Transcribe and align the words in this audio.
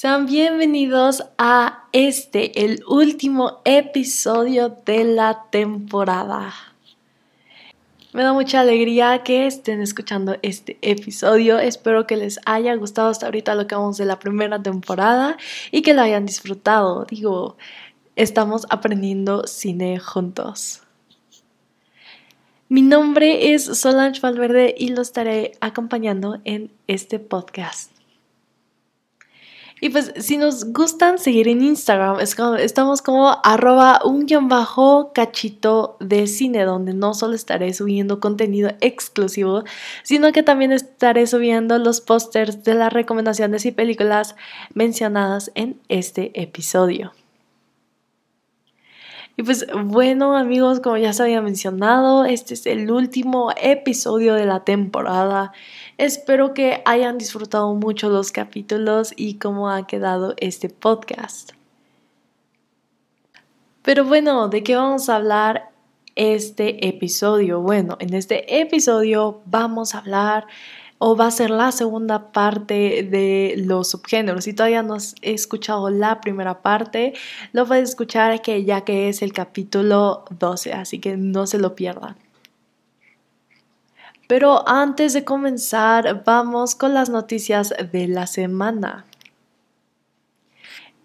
Sean 0.00 0.26
bienvenidos 0.26 1.24
a 1.38 1.88
este, 1.90 2.64
el 2.64 2.84
último 2.86 3.62
episodio 3.64 4.78
de 4.86 5.02
la 5.02 5.46
temporada. 5.50 6.54
Me 8.12 8.22
da 8.22 8.32
mucha 8.32 8.60
alegría 8.60 9.24
que 9.24 9.48
estén 9.48 9.80
escuchando 9.80 10.36
este 10.42 10.78
episodio. 10.82 11.58
Espero 11.58 12.06
que 12.06 12.16
les 12.16 12.38
haya 12.46 12.76
gustado 12.76 13.08
hasta 13.08 13.26
ahorita 13.26 13.56
lo 13.56 13.66
que 13.66 13.74
vamos 13.74 13.96
de 13.96 14.04
la 14.04 14.20
primera 14.20 14.62
temporada 14.62 15.36
y 15.72 15.82
que 15.82 15.94
lo 15.94 16.02
hayan 16.02 16.26
disfrutado. 16.26 17.04
Digo, 17.04 17.56
estamos 18.14 18.68
aprendiendo 18.70 19.48
cine 19.48 19.98
juntos. 19.98 20.84
Mi 22.68 22.82
nombre 22.82 23.52
es 23.52 23.64
Solange 23.64 24.20
Valverde 24.20 24.76
y 24.78 24.90
lo 24.90 25.02
estaré 25.02 25.54
acompañando 25.60 26.40
en 26.44 26.70
este 26.86 27.18
podcast. 27.18 27.97
Y 29.80 29.90
pues 29.90 30.12
si 30.16 30.36
nos 30.36 30.72
gustan 30.72 31.18
seguir 31.18 31.48
en 31.48 31.62
Instagram, 31.62 32.18
estamos 32.20 33.02
como 33.02 33.36
arroba 33.44 34.00
un 34.04 34.26
guion 34.26 34.48
bajo 34.48 35.12
cachito 35.12 35.96
de 36.00 36.26
cine, 36.26 36.64
donde 36.64 36.94
no 36.94 37.14
solo 37.14 37.34
estaré 37.34 37.72
subiendo 37.74 38.20
contenido 38.20 38.72
exclusivo, 38.80 39.64
sino 40.02 40.32
que 40.32 40.42
también 40.42 40.72
estaré 40.72 41.26
subiendo 41.26 41.78
los 41.78 42.00
pósters 42.00 42.64
de 42.64 42.74
las 42.74 42.92
recomendaciones 42.92 43.66
y 43.66 43.72
películas 43.72 44.36
mencionadas 44.74 45.50
en 45.54 45.80
este 45.88 46.40
episodio. 46.40 47.12
Y 49.38 49.44
pues 49.44 49.64
bueno 49.84 50.36
amigos, 50.36 50.80
como 50.80 50.96
ya 50.96 51.12
se 51.12 51.22
había 51.22 51.40
mencionado, 51.40 52.24
este 52.24 52.54
es 52.54 52.66
el 52.66 52.90
último 52.90 53.52
episodio 53.56 54.34
de 54.34 54.46
la 54.46 54.64
temporada. 54.64 55.52
Espero 55.96 56.54
que 56.54 56.82
hayan 56.84 57.18
disfrutado 57.18 57.72
mucho 57.76 58.08
los 58.08 58.32
capítulos 58.32 59.14
y 59.14 59.34
cómo 59.34 59.70
ha 59.70 59.86
quedado 59.86 60.34
este 60.38 60.68
podcast. 60.68 61.52
Pero 63.82 64.04
bueno, 64.04 64.48
¿de 64.48 64.64
qué 64.64 64.74
vamos 64.74 65.08
a 65.08 65.14
hablar 65.14 65.70
este 66.16 66.88
episodio? 66.88 67.60
Bueno, 67.60 67.96
en 68.00 68.14
este 68.14 68.60
episodio 68.60 69.40
vamos 69.46 69.94
a 69.94 69.98
hablar 69.98 70.48
o 70.98 71.16
va 71.16 71.26
a 71.26 71.30
ser 71.30 71.50
la 71.50 71.72
segunda 71.72 72.32
parte 72.32 73.02
de 73.02 73.54
los 73.56 73.90
subgéneros. 73.90 74.44
Si 74.44 74.52
todavía 74.52 74.82
no 74.82 74.94
has 74.94 75.14
escuchado 75.22 75.90
la 75.90 76.20
primera 76.20 76.60
parte, 76.60 77.14
lo 77.52 77.66
puedes 77.66 77.90
escuchar 77.90 78.42
que 78.42 78.64
ya 78.64 78.82
que 78.82 79.08
es 79.08 79.22
el 79.22 79.32
capítulo 79.32 80.24
12, 80.38 80.72
así 80.72 80.98
que 80.98 81.16
no 81.16 81.46
se 81.46 81.58
lo 81.58 81.74
pierdan. 81.74 82.16
Pero 84.26 84.68
antes 84.68 85.14
de 85.14 85.24
comenzar, 85.24 86.22
vamos 86.24 86.74
con 86.74 86.92
las 86.92 87.08
noticias 87.08 87.72
de 87.92 88.08
la 88.08 88.26
semana. 88.26 89.06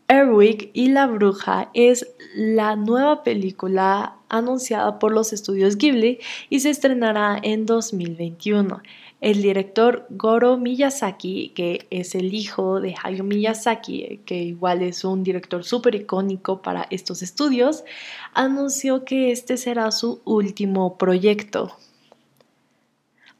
Erwick 0.07 0.69
y 0.73 0.89
la 0.89 1.07
Bruja 1.07 1.69
es 1.73 2.07
la 2.35 2.75
nueva 2.75 3.23
película 3.23 4.17
anunciada 4.29 4.99
por 4.99 5.11
los 5.11 5.31
estudios 5.31 5.77
Ghibli 5.77 6.19
y 6.49 6.59
se 6.59 6.69
estrenará 6.69 7.39
en 7.41 7.65
2021. 7.65 8.81
El 9.21 9.41
director 9.41 10.05
Goro 10.09 10.57
Miyazaki, 10.57 11.53
que 11.55 11.87
es 11.89 12.13
el 12.13 12.33
hijo 12.33 12.81
de 12.81 12.95
Hayao 13.01 13.23
Miyazaki, 13.23 14.19
que 14.25 14.43
igual 14.43 14.81
es 14.81 15.05
un 15.05 15.23
director 15.23 15.63
súper 15.63 15.95
icónico 15.95 16.61
para 16.61 16.87
estos 16.89 17.21
estudios, 17.21 17.85
anunció 18.33 19.05
que 19.05 19.31
este 19.31 19.55
será 19.55 19.91
su 19.91 20.21
último 20.25 20.97
proyecto. 20.97 21.77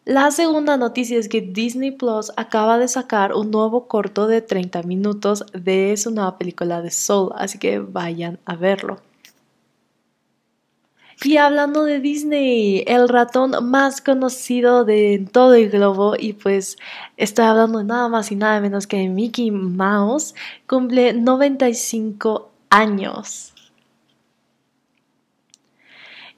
La 0.06 0.32
segunda 0.32 0.76
noticia 0.76 1.18
es 1.18 1.30
que 1.30 1.40
Disney 1.40 1.92
Plus 1.92 2.34
acaba 2.36 2.78
de 2.78 2.90
sacar 2.90 3.34
un 3.34 3.52
nuevo 3.52 3.88
corto 3.88 4.28
de 4.28 4.42
30 4.42 4.84
minutos 4.84 5.46
de 5.54 5.96
su 5.96 6.12
nueva 6.12 6.38
película 6.38 6.82
de 6.82 6.92
Soul, 6.92 7.32
así 7.38 7.58
que 7.58 7.80
vayan 7.80 8.38
a 8.44 8.58
verlo. 8.58 9.00
Y 11.24 11.38
hablando 11.38 11.86
de 11.86 12.02
Disney, 12.02 12.84
el 12.86 13.08
ratón 13.08 13.54
más 13.70 14.02
conocido 14.02 14.84
de 14.84 15.26
todo 15.32 15.54
el 15.54 15.70
globo, 15.70 16.16
y 16.20 16.34
pues 16.34 16.78
estoy 17.16 17.46
hablando 17.46 17.78
de 17.78 17.86
nada 17.86 18.10
más 18.10 18.30
y 18.30 18.36
nada 18.36 18.60
menos 18.60 18.88
que 18.88 19.08
Mickey 19.08 19.52
Mouse, 19.52 20.36
cumple 20.68 21.14
95 21.14 22.52
años. 22.70 23.53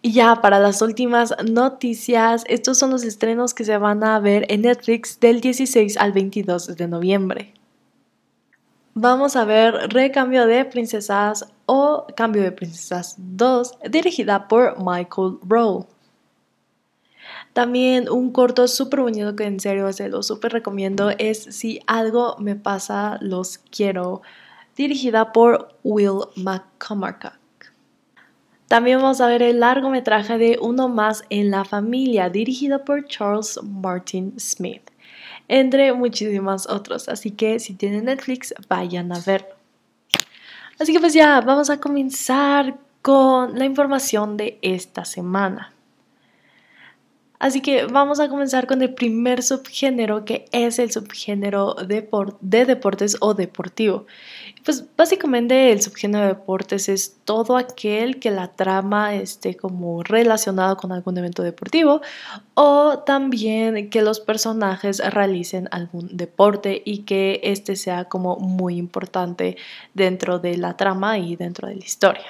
Y 0.05 0.11
ya 0.11 0.39
para 0.39 0.59
las 0.59 0.83
últimas 0.83 1.33
noticias, 1.49 2.43
estos 2.47 2.77
son 2.77 2.91
los 2.91 3.03
estrenos 3.03 3.55
que 3.55 3.63
se 3.63 3.75
van 3.79 4.03
a 4.03 4.19
ver 4.19 4.45
en 4.49 4.61
Netflix 4.61 5.19
del 5.19 5.41
16 5.41 5.97
al 5.97 6.11
22 6.11 6.75
de 6.75 6.87
noviembre. 6.87 7.55
Vamos 8.93 9.35
a 9.35 9.45
ver 9.45 9.73
Recambio 9.89 10.45
de 10.45 10.63
Princesas 10.65 11.47
o 11.65 12.05
Cambio 12.15 12.43
de 12.43 12.51
Princesas 12.51 13.15
2, 13.17 13.79
dirigida 13.89 14.47
por 14.47 14.75
Michael 14.77 15.39
Rowe. 15.41 15.87
También 17.53 18.07
un 18.07 18.31
corto 18.31 18.67
súper 18.67 19.01
bonito 19.01 19.35
que 19.35 19.45
en 19.45 19.59
serio 19.59 19.91
se 19.91 20.07
lo 20.07 20.21
súper 20.21 20.51
recomiendo 20.51 21.09
es 21.17 21.39
Si 21.49 21.79
algo 21.87 22.35
me 22.37 22.55
pasa, 22.55 23.17
los 23.21 23.57
quiero, 23.57 24.21
dirigida 24.75 25.31
por 25.31 25.75
Will 25.83 26.19
McCormack. 26.35 27.39
También 28.67 28.99
vamos 28.99 29.21
a 29.21 29.27
ver 29.27 29.43
el 29.43 29.59
largometraje 29.59 30.39
de 30.39 30.57
Uno 30.59 30.89
más 30.89 31.23
en 31.29 31.51
la 31.51 31.65
familia, 31.65 32.29
dirigido 32.29 32.83
por 32.83 33.05
Charles 33.05 33.59
Martin 33.61 34.39
Smith, 34.39 34.89
entre 35.47 35.93
muchísimas 35.93 36.67
otros. 36.67 37.07
Así 37.07 37.29
que 37.29 37.59
si 37.59 37.75
tienen 37.75 38.05
Netflix, 38.05 38.55
vayan 38.67 39.11
a 39.11 39.19
verlo. 39.19 39.55
Así 40.79 40.93
que 40.93 40.99
pues 40.99 41.13
ya, 41.13 41.41
vamos 41.41 41.69
a 41.69 41.79
comenzar 41.79 42.75
con 43.03 43.57
la 43.57 43.65
información 43.65 44.35
de 44.35 44.57
esta 44.63 45.05
semana. 45.05 45.74
Así 47.45 47.61
que 47.61 47.85
vamos 47.85 48.19
a 48.19 48.27
comenzar 48.27 48.65
con 48.65 48.81
el 48.81 48.95
primer 48.95 49.43
subgénero 49.43 50.25
que 50.25 50.45
es 50.51 50.79
el 50.79 50.89
subgénero 50.91 51.75
de 51.75 52.09
deportes 52.65 53.17
o 53.19 53.35
deportivo. 53.35 54.07
Pues 54.63 54.83
básicamente 54.97 55.71
el 55.71 55.79
subgénero 55.79 56.23
de 56.23 56.33
deportes 56.33 56.89
es 56.89 57.17
todo 57.23 57.55
aquel 57.55 58.19
que 58.19 58.31
la 58.31 58.47
trama 58.55 59.13
esté 59.13 59.55
como 59.55 60.01
relacionada 60.01 60.75
con 60.75 60.91
algún 60.91 61.19
evento 61.19 61.43
deportivo 61.43 62.01
o 62.55 63.03
también 63.05 63.91
que 63.91 64.01
los 64.01 64.19
personajes 64.19 64.97
realicen 65.13 65.67
algún 65.69 66.17
deporte 66.17 66.81
y 66.83 67.03
que 67.03 67.41
este 67.43 67.75
sea 67.75 68.05
como 68.05 68.37
muy 68.37 68.77
importante 68.77 69.55
dentro 69.93 70.39
de 70.39 70.57
la 70.57 70.77
trama 70.77 71.19
y 71.19 71.35
dentro 71.35 71.67
de 71.67 71.75
la 71.75 71.85
historia. 71.85 72.25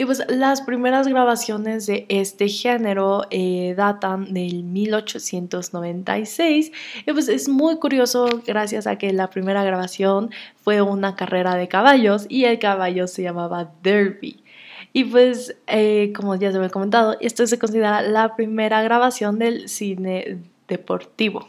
Y 0.00 0.04
pues 0.04 0.22
las 0.28 0.62
primeras 0.62 1.08
grabaciones 1.08 1.86
de 1.86 2.06
este 2.08 2.46
género 2.48 3.22
eh, 3.30 3.74
datan 3.76 4.32
del 4.32 4.62
1896. 4.62 6.70
Y 7.04 7.12
pues 7.12 7.28
es 7.28 7.48
muy 7.48 7.80
curioso 7.80 8.40
gracias 8.46 8.86
a 8.86 8.96
que 8.96 9.12
la 9.12 9.28
primera 9.28 9.64
grabación 9.64 10.30
fue 10.62 10.82
una 10.82 11.16
carrera 11.16 11.56
de 11.56 11.66
caballos 11.66 12.26
y 12.28 12.44
el 12.44 12.60
caballo 12.60 13.08
se 13.08 13.22
llamaba 13.22 13.72
Derby. 13.82 14.44
Y 14.92 15.02
pues, 15.04 15.56
eh, 15.66 16.12
como 16.14 16.36
ya 16.36 16.52
se 16.52 16.60
me 16.60 16.66
ha 16.66 16.70
comentado, 16.70 17.16
esto 17.20 17.44
se 17.48 17.58
considera 17.58 18.00
la 18.00 18.36
primera 18.36 18.80
grabación 18.82 19.40
del 19.40 19.68
cine 19.68 20.38
deportivo. 20.68 21.48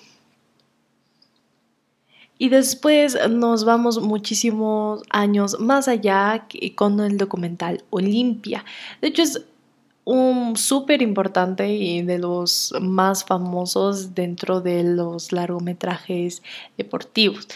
Y 2.39 2.49
después 2.49 3.15
nos 3.29 3.65
vamos 3.65 4.01
muchísimos 4.01 5.03
años 5.11 5.59
más 5.59 5.87
allá 5.87 6.47
con 6.73 6.99
el 7.01 7.17
documental 7.17 7.83
Olimpia. 7.91 8.65
De 9.01 9.09
hecho, 9.09 9.21
es 9.21 9.45
un 10.05 10.57
súper 10.57 11.03
importante 11.03 11.69
y 11.69 12.01
de 12.01 12.17
los 12.17 12.73
más 12.81 13.23
famosos 13.23 14.15
dentro 14.15 14.61
de 14.61 14.83
los 14.83 15.31
largometrajes 15.31 16.41
deportivos 16.77 17.47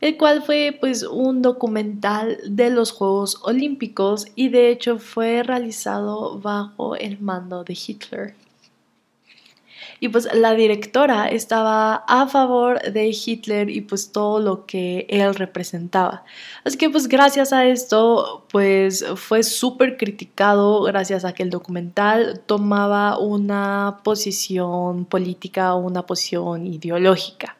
el 0.00 0.16
cual 0.16 0.42
fue 0.42 0.76
pues 0.80 1.02
un 1.02 1.42
documental 1.42 2.38
de 2.46 2.70
los 2.70 2.90
Juegos 2.90 3.38
Olímpicos 3.42 4.26
y 4.34 4.48
de 4.48 4.70
hecho 4.70 4.98
fue 4.98 5.42
realizado 5.42 6.38
bajo 6.38 6.96
el 6.96 7.20
mando 7.20 7.64
de 7.64 7.74
Hitler 7.74 8.34
y 10.00 10.08
pues 10.08 10.28
la 10.34 10.54
directora 10.54 11.28
estaba 11.28 12.04
a 12.06 12.26
favor 12.26 12.80
de 12.80 13.08
Hitler 13.08 13.70
y 13.70 13.82
pues 13.82 14.12
todo 14.12 14.40
lo 14.40 14.66
que 14.66 15.06
él 15.08 15.34
representaba. 15.34 16.24
Así 16.64 16.78
que 16.78 16.90
pues 16.90 17.08
gracias 17.08 17.52
a 17.52 17.66
esto 17.66 18.46
pues 18.50 19.04
fue 19.16 19.42
súper 19.42 19.96
criticado 19.96 20.82
gracias 20.82 21.24
a 21.24 21.32
que 21.32 21.42
el 21.42 21.50
documental 21.50 22.42
tomaba 22.46 23.18
una 23.18 24.00
posición 24.04 25.04
política 25.04 25.74
o 25.74 25.78
una 25.78 26.06
posición 26.06 26.66
ideológica. 26.66 27.56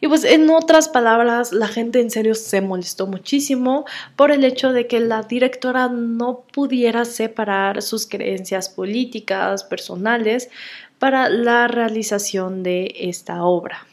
Y 0.00 0.08
pues 0.08 0.24
en 0.24 0.50
otras 0.50 0.88
palabras, 0.88 1.52
la 1.52 1.68
gente 1.68 2.00
en 2.00 2.10
serio 2.10 2.34
se 2.34 2.60
molestó 2.60 3.06
muchísimo 3.06 3.86
por 4.14 4.30
el 4.30 4.44
hecho 4.44 4.72
de 4.72 4.86
que 4.86 5.00
la 5.00 5.22
directora 5.22 5.88
no 5.88 6.44
pudiera 6.52 7.04
separar 7.04 7.80
sus 7.82 8.06
creencias 8.06 8.68
políticas, 8.68 9.64
personales, 9.64 10.50
para 10.98 11.28
la 11.28 11.68
realización 11.68 12.62
de 12.62 12.94
esta 12.96 13.44
obra. 13.44 13.86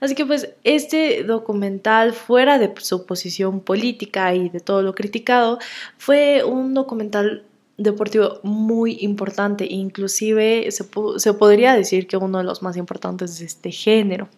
Así 0.00 0.14
que 0.14 0.24
pues 0.24 0.50
este 0.62 1.24
documental, 1.24 2.12
fuera 2.12 2.58
de 2.58 2.72
su 2.78 3.04
posición 3.04 3.60
política 3.60 4.34
y 4.34 4.48
de 4.48 4.60
todo 4.60 4.82
lo 4.82 4.94
criticado, 4.94 5.58
fue 5.96 6.44
un 6.44 6.74
documental 6.74 7.44
deportivo 7.76 8.40
muy 8.42 8.98
importante, 9.00 9.66
inclusive 9.68 10.70
se, 10.70 10.84
se 11.16 11.34
podría 11.34 11.74
decir 11.74 12.06
que 12.06 12.16
uno 12.16 12.38
de 12.38 12.44
los 12.44 12.62
más 12.62 12.76
importantes 12.76 13.38
de 13.38 13.46
este 13.46 13.70
género. 13.70 14.28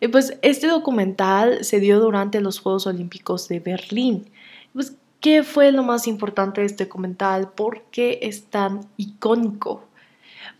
Y 0.00 0.08
pues 0.08 0.36
este 0.42 0.66
documental 0.66 1.64
se 1.64 1.80
dio 1.80 1.98
durante 2.00 2.40
los 2.40 2.58
Juegos 2.58 2.86
Olímpicos 2.86 3.48
de 3.48 3.60
Berlín. 3.60 4.30
¿Qué 5.24 5.42
fue 5.42 5.72
lo 5.72 5.82
más 5.82 6.06
importante 6.06 6.60
de 6.60 6.66
este 6.66 6.84
documental? 6.84 7.50
¿Por 7.50 7.84
qué 7.84 8.18
es 8.20 8.44
tan 8.50 8.80
icónico? 8.98 9.82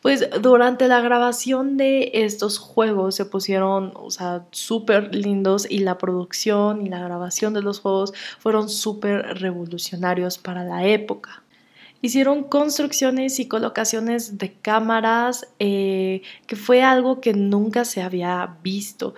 Pues 0.01 0.27
durante 0.41 0.89
la 0.89 1.03
grabación 1.03 1.77
de 1.77 2.11
estos 2.15 2.57
juegos 2.57 3.15
se 3.15 3.27
pusieron, 3.27 3.93
o 3.95 4.11
sea, 4.11 4.47
súper 4.53 5.15
lindos 5.15 5.67
y 5.71 5.81
la 5.81 5.99
producción 5.99 6.87
y 6.87 6.89
la 6.89 7.01
grabación 7.01 7.53
de 7.53 7.61
los 7.61 7.81
juegos 7.81 8.15
fueron 8.39 8.71
súper 8.71 9.39
revolucionarios 9.39 10.39
para 10.39 10.65
la 10.65 10.87
época. 10.87 11.43
Hicieron 12.01 12.43
construcciones 12.45 13.41
y 13.41 13.49
colocaciones 13.49 14.39
de 14.39 14.55
cámaras 14.55 15.47
eh, 15.59 16.23
que 16.47 16.57
fue 16.57 16.83
algo 16.83 17.21
que 17.21 17.35
nunca 17.35 17.85
se 17.85 18.01
había 18.01 18.57
visto. 18.63 19.15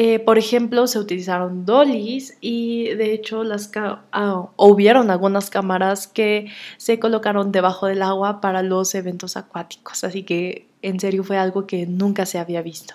Eh, 0.00 0.20
por 0.20 0.38
ejemplo, 0.38 0.86
se 0.86 1.00
utilizaron 1.00 1.66
dollies 1.66 2.38
y 2.40 2.84
de 2.94 3.12
hecho 3.12 3.42
las 3.42 3.68
ah, 4.12 4.48
hubieron 4.56 5.10
algunas 5.10 5.50
cámaras 5.50 6.06
que 6.06 6.52
se 6.76 7.00
colocaron 7.00 7.50
debajo 7.50 7.88
del 7.88 8.02
agua 8.02 8.40
para 8.40 8.62
los 8.62 8.94
eventos 8.94 9.36
acuáticos, 9.36 10.04
así 10.04 10.22
que 10.22 10.68
en 10.82 11.00
serio 11.00 11.24
fue 11.24 11.36
algo 11.36 11.66
que 11.66 11.84
nunca 11.86 12.26
se 12.26 12.38
había 12.38 12.62
visto. 12.62 12.94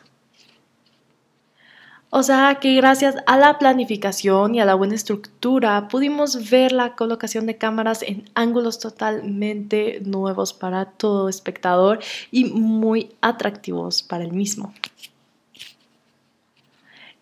O 2.09 2.23
sea 2.23 2.59
que 2.61 2.73
gracias 2.75 3.15
a 3.25 3.35
la 3.35 3.59
planificación 3.59 4.55
y 4.55 4.61
a 4.61 4.65
la 4.65 4.75
buena 4.75 4.95
estructura 4.95 5.89
pudimos 5.89 6.49
ver 6.49 6.71
la 6.71 6.95
colocación 6.95 7.47
de 7.47 7.57
cámaras 7.57 8.01
en 8.01 8.29
ángulos 8.33 8.79
totalmente 8.79 9.99
nuevos 10.05 10.53
para 10.53 10.85
todo 10.85 11.27
espectador 11.27 11.99
y 12.31 12.45
muy 12.45 13.09
atractivos 13.19 14.03
para 14.03 14.23
el 14.23 14.31
mismo. 14.31 14.73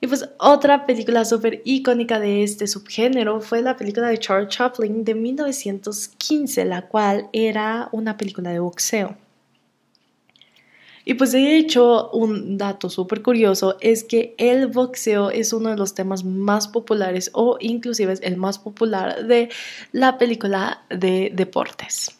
Y 0.03 0.07
pues 0.07 0.27
otra 0.39 0.87
película 0.87 1.23
súper 1.25 1.61
icónica 1.63 2.19
de 2.19 2.41
este 2.41 2.65
subgénero 2.65 3.39
fue 3.39 3.61
la 3.61 3.77
película 3.77 4.07
de 4.07 4.17
Charles 4.17 4.49
Chaplin 4.49 5.05
de 5.05 5.13
1915, 5.13 6.65
la 6.65 6.87
cual 6.87 7.29
era 7.33 7.87
una 7.91 8.17
película 8.17 8.49
de 8.49 8.57
boxeo. 8.57 9.15
Y 11.05 11.13
pues 11.13 11.33
de 11.33 11.55
hecho, 11.55 12.09
un 12.11 12.57
dato 12.57 12.89
súper 12.89 13.21
curioso 13.21 13.77
es 13.79 14.03
que 14.03 14.33
el 14.39 14.67
boxeo 14.67 15.29
es 15.29 15.53
uno 15.53 15.69
de 15.69 15.77
los 15.77 15.93
temas 15.93 16.23
más 16.23 16.67
populares 16.67 17.29
o 17.33 17.57
inclusive 17.59 18.13
es 18.13 18.21
el 18.23 18.37
más 18.37 18.57
popular 18.57 19.27
de 19.27 19.49
la 19.91 20.17
película 20.17 20.83
de 20.89 21.31
deportes. 21.31 22.17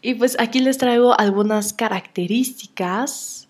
Y 0.00 0.14
pues 0.14 0.36
aquí 0.38 0.60
les 0.60 0.78
traigo 0.78 1.18
algunas 1.18 1.72
características 1.72 3.45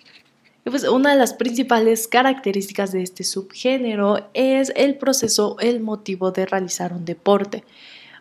pues 0.71 0.83
una 0.85 1.13
de 1.13 1.17
las 1.17 1.33
principales 1.35 2.09
características 2.09 2.91
de 2.91 3.03
este 3.03 3.23
subgénero 3.23 4.29
es 4.35 4.73
el 4.75 4.97
proceso, 4.97 5.57
el 5.61 5.81
motivo 5.81 6.33
de 6.33 6.45
realizar 6.45 6.93
un 6.93 7.05
deporte. 7.05 7.63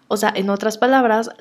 O 0.08 0.18
sea, 0.18 0.32
en 0.36 0.52
otras 0.52 0.78
palabras, 0.78 1.32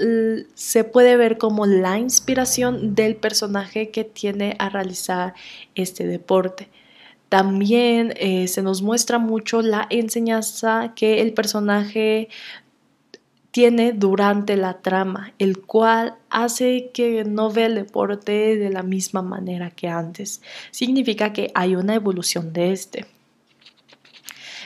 se 0.54 0.84
puede 0.84 1.18
ver 1.18 1.36
como 1.36 1.66
la 1.66 1.98
inspiración 1.98 2.94
del 2.94 3.16
personaje 3.16 3.90
que 3.90 4.04
tiene 4.04 4.56
a 4.58 4.70
realizar 4.70 5.34
este 5.74 6.06
deporte. 6.06 6.68
También 7.28 8.14
eh, 8.16 8.48
se 8.48 8.62
nos 8.62 8.80
muestra 8.80 9.18
mucho 9.18 9.60
la 9.60 9.86
enseñanza 9.90 10.92
que 10.94 11.20
el 11.20 11.34
personaje 11.34 12.28
tiene 13.54 13.92
durante 13.92 14.56
la 14.56 14.80
trama, 14.80 15.32
el 15.38 15.60
cual 15.60 16.16
hace 16.28 16.90
que 16.92 17.22
no 17.22 17.52
vea 17.52 17.66
el 17.66 17.76
deporte 17.76 18.56
de 18.56 18.68
la 18.68 18.82
misma 18.82 19.22
manera 19.22 19.70
que 19.70 19.86
antes. 19.86 20.42
Significa 20.72 21.32
que 21.32 21.52
hay 21.54 21.76
una 21.76 21.94
evolución 21.94 22.52
de 22.52 22.72
este. 22.72 23.06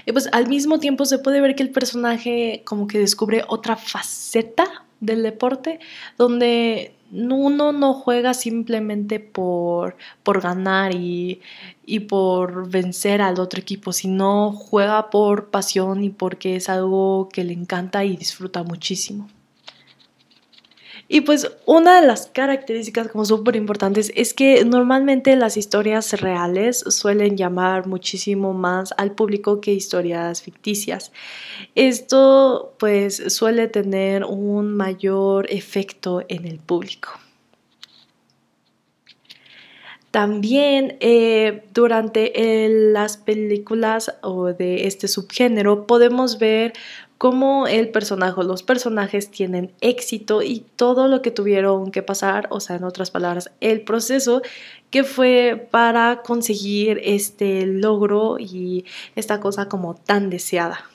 Y 0.07 0.13
pues 0.13 0.31
al 0.33 0.49
mismo 0.49 0.81
tiempo 0.81 1.05
se 1.05 1.19
puede 1.19 1.43
ver 1.43 1.55
que 1.55 1.65
el 1.65 1.69
personaje 1.69 2.63
como 2.65 2.87
que 2.87 2.99
descubre 2.99 3.45
otra 3.47 3.77
faceta 3.77 4.87
del 5.01 5.23
deporte 5.23 5.81
donde 6.17 6.95
uno 7.11 7.73
no 7.73 7.95
juega 7.95 8.35
simplemente 8.35 9.21
por, 9.21 9.97
por 10.23 10.41
ganar 10.41 10.95
y, 10.95 11.41
y, 11.87 12.01
por 12.01 12.69
vencer 12.71 13.23
al 13.23 13.41
otro 13.41 13.61
equipo, 13.61 13.93
sino 13.93 14.53
juega 14.53 15.11
por 15.11 15.51
pasión 15.51 16.05
y 16.05 16.11
porque 16.11 16.57
es 16.57 16.69
algo 16.69 17.29
que 17.33 17.45
le 17.45 17.55
encanta 17.55 18.05
y 18.05 18.17
disfruta 18.17 18.63
muchísimo. 18.63 19.29
Y 21.11 21.23
pues 21.23 21.51
una 21.65 22.01
de 22.01 22.07
las 22.07 22.27
características 22.27 23.09
como 23.09 23.25
súper 23.25 23.57
importantes 23.57 24.13
es 24.15 24.35
que 24.35 24.63
normalmente 24.67 25.35
las 25.37 25.57
historias 25.57 26.21
reales 26.21 26.85
suelen 26.89 27.39
llamar 27.39 27.87
muchísimo 27.87 28.53
más 28.53 28.93
al 28.99 29.13
público 29.13 29.63
que 29.63 29.73
historias 29.73 30.43
ficticias. 30.43 31.11
Esto 31.75 32.75
pues 32.79 33.33
suele 33.33 33.69
tener 33.69 34.25
un 34.25 34.77
mayor 34.77 35.51
efecto 35.51 36.23
en 36.29 36.45
el 36.45 36.59
público. 36.59 37.09
También 40.11 40.97
eh, 41.01 41.65
durante 41.73 42.33
las 42.69 43.19
películas 43.19 44.15
o 44.23 44.47
de 44.53 44.87
este 44.87 45.07
subgénero 45.07 45.87
podemos 45.87 46.39
ver 46.39 46.73
cómo 47.19 47.67
el 47.67 47.91
personaje, 47.91 48.43
los 48.45 48.63
personajes 48.63 49.31
tienen 49.31 49.73
éxito 49.81 50.43
y 50.43 50.65
todo 50.77 51.09
lo 51.09 51.21
que 51.21 51.33
tuvieron 51.33 51.91
que 51.91 52.03
pasar, 52.03 52.47
o 52.51 52.61
sea, 52.61 52.77
en 52.77 52.85
otras 52.85 53.11
palabras, 53.11 53.51
el 53.61 53.83
proceso 53.83 54.41
que 54.91 55.03
fue 55.03 55.69
para 55.71 56.23
conseguir 56.23 57.01
este 57.03 57.67
logro 57.67 58.39
y 58.39 58.85
esta 59.17 59.41
cosa 59.41 59.69
como 59.69 59.95
tan 59.95 60.31
deseada. 60.31 60.89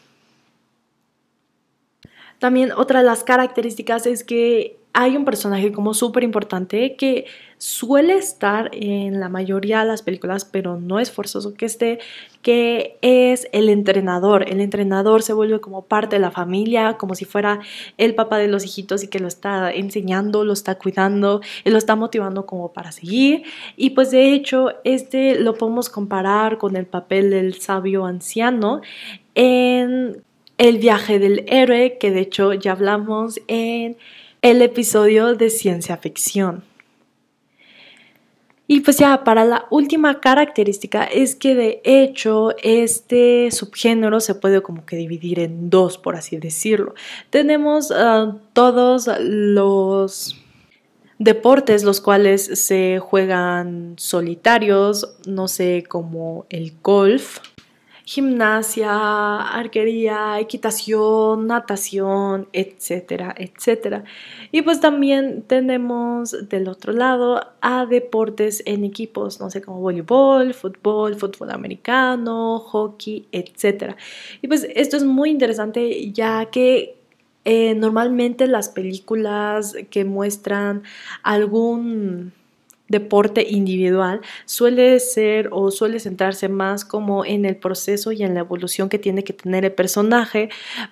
También 2.39 2.71
otra 2.71 2.99
de 2.99 3.05
las 3.05 3.23
características 3.23 4.05
es 4.05 4.23
que 4.23 4.77
hay 4.93 5.17
un 5.17 5.25
personaje 5.25 5.71
como 5.71 5.93
súper 5.93 6.23
importante 6.23 6.95
que 6.95 7.25
suele 7.63 8.15
estar 8.15 8.70
en 8.74 9.22
la 9.22 9.29
mayoría 9.29 9.79
de 9.79 9.86
las 9.86 10.01
películas, 10.01 10.43
pero 10.43 10.82
no 10.82 11.00
es 11.00 11.12
forzoso 11.12 11.53
que 11.53 11.65
esté, 11.65 12.00
que 12.41 12.98
es 13.01 13.48
el 13.53 13.70
entrenador. 13.70 14.43
El 14.50 14.60
entrenador 14.60 15.24
se 15.24 15.32
vuelve 15.32 15.62
como 15.62 15.86
parte 15.86 16.17
de 16.17 16.20
la 16.20 16.29
familia, 16.29 16.98
como 16.98 17.15
si 17.15 17.24
fuera 17.24 17.62
el 17.98 18.15
papá 18.15 18.38
de 18.38 18.50
los 18.50 18.65
hijitos 18.65 19.01
y 19.05 19.08
que 19.08 19.20
lo 19.20 19.29
está 19.29 19.72
enseñando, 19.72 20.43
lo 20.43 20.51
está 20.51 20.75
cuidando 20.77 21.39
y 21.63 21.70
lo 21.70 21.77
está 21.77 21.96
motivando 21.96 22.46
como 22.46 22.74
para 22.74 22.91
seguir. 22.91 23.43
Y 23.77 23.91
pues 23.91 24.12
de 24.12 24.34
hecho, 24.34 24.74
este 24.84 25.39
lo 25.39 25.53
podemos 25.53 25.88
comparar 25.88 26.58
con 26.58 26.75
el 26.75 26.86
papel 26.86 27.29
del 27.29 27.62
sabio 27.62 28.05
anciano 28.05 28.82
en 29.36 30.22
el 30.58 30.79
viaje 30.79 31.17
del 31.17 31.46
héroe, 31.48 31.98
que 31.98 32.12
de 32.12 32.20
hecho 32.20 32.51
ya 32.51 32.74
hablamos 32.74 33.39
en 33.48 33.96
el 34.41 34.62
episodio 34.62 35.34
de 35.36 35.50
ciencia 35.50 35.96
ficción. 35.96 36.73
Y 38.65 38.79
pues 38.79 38.98
ya, 38.98 39.24
para 39.24 39.43
la 39.43 39.65
última 39.72 40.22
característica 40.22 41.03
es 41.03 41.36
que 41.36 41.53
de 41.53 41.82
hecho 41.84 42.51
este 42.63 43.51
subgénero 43.51 44.22
se 44.22 44.36
puede 44.36 44.62
como 44.62 44.86
que 44.86 44.96
dividir 44.96 45.39
en 45.39 45.70
dos, 45.70 45.98
por 45.98 46.15
así 46.15 46.38
decirlo. 46.38 46.93
Tenemos 47.29 47.91
ah, 47.91 48.38
todos 48.53 49.10
los 49.20 50.38
deportes 51.20 51.84
los 51.84 52.01
cuales 52.01 52.46
se 52.65 53.00
juegan 53.00 53.96
solitarios, 53.98 55.17
no 55.25 55.48
sé, 55.48 55.84
como 55.88 56.46
el 56.50 56.74
golf, 56.82 57.39
gimnasia, 58.05 59.38
arquería, 59.38 60.39
equitación, 60.39 61.48
natación, 61.48 62.48
etcétera, 62.51 63.33
etcétera. 63.38 64.03
Y 64.51 64.62
pues 64.62 64.79
también 64.79 65.43
tenemos 65.48 66.50
del 66.50 66.67
otro 66.67 66.91
lado 66.93 67.41
a 67.62 67.86
deportes 67.86 68.62
en 68.65 68.83
equipos, 68.83 69.39
no 69.39 69.50
sé, 69.50 69.62
como 69.62 69.79
voleibol, 69.79 70.53
fútbol, 70.53 71.15
fútbol 71.15 71.51
americano, 71.51 72.60
hockey, 72.60 73.27
etcétera. 73.31 73.95
Y 74.41 74.48
pues 74.48 74.67
esto 74.75 74.98
es 74.98 75.03
muy 75.03 75.29
interesante 75.29 76.12
ya 76.12 76.45
que 76.48 76.98
eh, 77.45 77.75
normalmente 77.75 78.48
las 78.48 78.69
películas 78.69 79.75
que 79.89 80.05
muestran 80.05 80.83
algún 81.24 82.33
deporte 82.93 83.45
individual 83.50 84.21
suele 84.45 85.00
ser 85.00 85.50
o 85.51 85.71
suele 85.71 86.00
centrarse 86.00 86.47
más 86.47 86.85
como 86.85 87.25
en 87.25 87.43
el 87.43 87.57
proceso 87.57 88.12
y 88.12 88.21
en 88.21 88.35
la 88.35 88.41
evolución 88.41 88.88
que 88.88 89.00
tiene 89.00 89.23
que 89.23 89.33
tener 89.33 89.65
el 89.65 89.71
personaje 89.71 90.50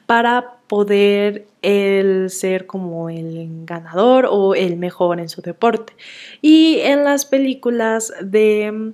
para 0.07 0.57
poder 0.67 1.45
el 1.61 2.31
ser 2.31 2.65
como 2.65 3.09
el 3.09 3.65
ganador 3.65 4.27
o 4.29 4.55
el 4.55 4.77
mejor 4.77 5.19
en 5.19 5.29
su 5.29 5.41
deporte. 5.41 5.93
Y 6.41 6.79
en 6.79 7.03
las 7.03 7.25
películas 7.25 8.11
de 8.21 8.71
mm, 8.71 8.93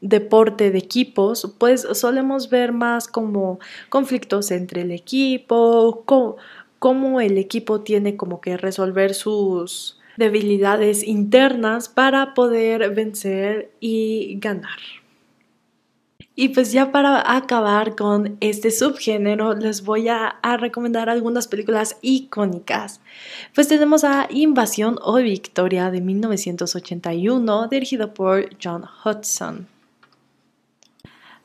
deporte 0.00 0.70
de 0.70 0.78
equipos, 0.78 1.54
pues 1.58 1.86
solemos 1.92 2.48
ver 2.48 2.72
más 2.72 3.08
como 3.08 3.58
conflictos 3.90 4.50
entre 4.50 4.82
el 4.82 4.90
equipo, 4.90 6.04
cómo 6.78 7.20
el 7.20 7.36
equipo 7.36 7.82
tiene 7.82 8.16
como 8.16 8.40
que 8.40 8.56
resolver 8.56 9.12
sus 9.12 9.97
debilidades 10.18 11.06
internas 11.06 11.88
para 11.88 12.34
poder 12.34 12.92
vencer 12.92 13.70
y 13.80 14.36
ganar. 14.40 14.78
Y 16.34 16.50
pues 16.50 16.70
ya 16.72 16.92
para 16.92 17.36
acabar 17.36 17.96
con 17.96 18.36
este 18.40 18.70
subgénero, 18.70 19.54
les 19.54 19.82
voy 19.84 20.08
a, 20.08 20.38
recomendar 20.58 21.08
algunas 21.08 21.48
películas 21.48 21.96
icónicas. 22.00 23.00
Pues 23.54 23.66
tenemos 23.68 24.04
a 24.04 24.28
Invasión 24.30 24.98
o 25.02 25.16
Victoria 25.16 25.90
de 25.90 26.00
1981, 26.00 27.68
dirigido 27.68 28.14
por 28.14 28.50
John 28.62 28.84
Hudson. 29.04 29.66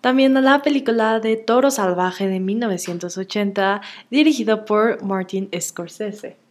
También 0.02 0.36
a 0.38 0.42
la 0.42 0.62
película 0.62 1.20
de 1.20 1.38
Toro 1.38 1.72
Salvaje 1.72 2.28
de 2.28 2.40
1980, 2.40 3.82
dirigido 4.12 4.66
por 4.66 5.02
Martin 5.04 5.50
Scorsese 5.60 6.43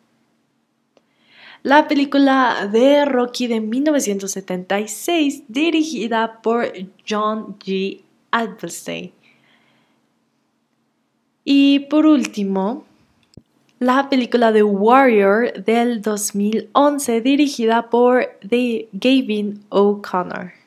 la 1.63 1.87
película 1.87 2.69
de 2.71 3.05
Rocky 3.05 3.47
de 3.47 3.61
1976, 3.61 5.45
dirigida 5.49 6.41
por 6.43 6.73
John 7.09 7.59
G. 7.59 8.03
Adlstein. 8.31 9.13
Y 11.45 11.81
por 11.91 12.07
último, 12.07 12.85
la 13.79 14.09
película 14.09 14.53
de 14.53 14.63
Warrior 14.63 15.65
del 15.65 16.03
2011, 16.03 17.21
dirigida 17.21 17.91
por 17.91 18.29
Gavin 18.93 19.65
O'Connor. 19.69 20.62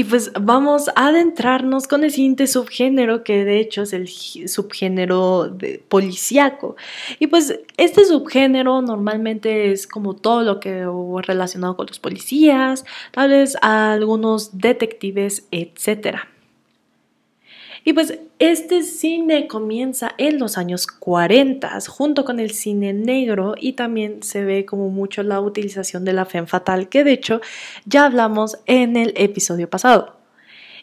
Y 0.00 0.04
pues 0.04 0.32
vamos 0.32 0.88
a 0.88 1.08
adentrarnos 1.08 1.86
con 1.86 2.04
el 2.04 2.10
siguiente 2.10 2.46
subgénero, 2.46 3.22
que 3.22 3.44
de 3.44 3.60
hecho 3.60 3.82
es 3.82 3.92
el 3.92 4.08
subgénero 4.08 5.50
de 5.50 5.84
policíaco. 5.86 6.76
Y 7.18 7.26
pues 7.26 7.60
este 7.76 8.06
subgénero 8.06 8.80
normalmente 8.80 9.72
es 9.72 9.86
como 9.86 10.16
todo 10.16 10.40
lo 10.40 10.58
que 10.58 10.86
relacionado 11.26 11.76
con 11.76 11.84
los 11.84 11.98
policías, 11.98 12.86
tal 13.10 13.28
vez 13.28 13.58
algunos 13.60 14.56
detectives, 14.56 15.46
etcétera. 15.50 16.29
Y 17.84 17.92
pues 17.92 18.18
este 18.38 18.82
cine 18.82 19.46
comienza 19.46 20.12
en 20.18 20.38
los 20.38 20.58
años 20.58 20.86
40 20.86 21.78
junto 21.88 22.24
con 22.24 22.40
el 22.40 22.50
cine 22.50 22.92
negro 22.92 23.54
y 23.58 23.72
también 23.72 24.22
se 24.22 24.44
ve 24.44 24.66
como 24.66 24.90
mucho 24.90 25.22
la 25.22 25.40
utilización 25.40 26.04
de 26.04 26.12
la 26.12 26.24
fe 26.24 26.46
fatal 26.46 26.88
que 26.88 27.04
de 27.04 27.12
hecho 27.12 27.40
ya 27.86 28.04
hablamos 28.04 28.58
en 28.66 28.96
el 28.96 29.14
episodio 29.16 29.68
pasado. 29.68 30.20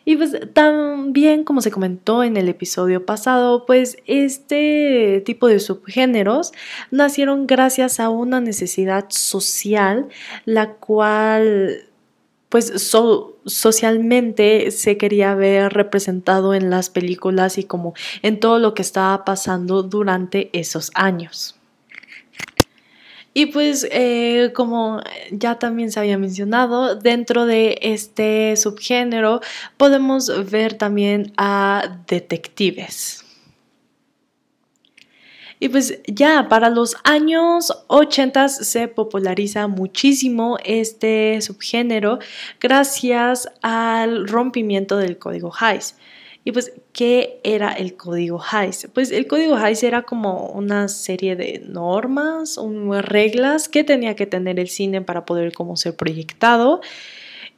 Y 0.08 0.16
pues 0.16 0.38
también 0.54 1.44
como 1.44 1.60
se 1.60 1.70
comentó 1.70 2.24
en 2.24 2.38
el 2.38 2.48
episodio 2.48 3.06
pasado, 3.06 3.66
pues 3.66 3.98
este 4.06 5.22
tipo 5.26 5.50
de 5.50 5.60
subgéneros 5.60 6.54
nacieron 6.92 7.46
gracias 7.46 8.00
a 8.00 8.08
una 8.08 8.40
necesidad 8.40 9.08
social, 9.10 10.08
la 10.46 10.76
cual 10.76 11.87
pues 12.50 12.72
socialmente 13.46 14.72
se 14.72 14.98
quería 14.98 15.36
ver 15.36 15.74
representado 15.74 16.54
en 16.54 16.70
las 16.70 16.90
películas 16.90 17.58
y 17.58 17.64
como 17.64 17.94
en 18.22 18.40
todo 18.40 18.60
lo 18.60 18.74
que 18.74 18.82
estaba 18.82 19.26
pasando 19.26 19.84
durante 19.84 20.50
esos 20.58 20.92
años. 20.94 21.56
Y 23.34 23.48
pues 23.48 23.88
eh, 23.92 24.52
como 24.56 25.00
ya 25.30 25.60
también 25.60 25.92
se 25.92 26.00
había 26.00 26.18
mencionado, 26.18 26.96
dentro 26.96 27.46
de 27.46 27.78
este 27.84 28.56
subgénero 28.56 29.42
podemos 29.78 30.50
ver 30.50 30.74
también 30.74 31.34
a 31.38 32.00
detectives. 32.08 33.27
Y 35.60 35.70
pues 35.70 36.00
ya 36.08 36.48
para 36.50 36.70
los 36.70 36.96
años 37.04 37.74
80 37.88 38.48
se 38.50 38.88
populariza 38.88 39.68
muchísimo 39.68 40.58
este 40.64 41.42
subgénero 41.42 42.20
gracias 42.60 43.50
al 43.62 44.28
rompimiento 44.28 44.98
del 44.98 45.18
código 45.18 45.52
Hays. 45.60 45.96
Y 46.48 46.54
pues, 46.54 46.72
¿qué 46.94 47.42
era 47.44 47.74
el 47.74 47.98
código 47.98 48.42
Hays? 48.42 48.88
Pues 48.94 49.12
el 49.12 49.28
código 49.28 49.58
Hays 49.58 49.84
era 49.84 50.04
como 50.04 50.48
una 50.52 50.88
serie 50.88 51.36
de 51.36 51.62
normas, 51.68 52.58
reglas 53.02 53.68
que 53.68 53.84
tenía 53.84 54.16
que 54.16 54.28
tener 54.28 54.58
el 54.58 54.70
cine 54.70 55.02
para 55.02 55.26
poder 55.26 55.52
como 55.52 55.76
ser 55.76 55.98
proyectado 55.98 56.80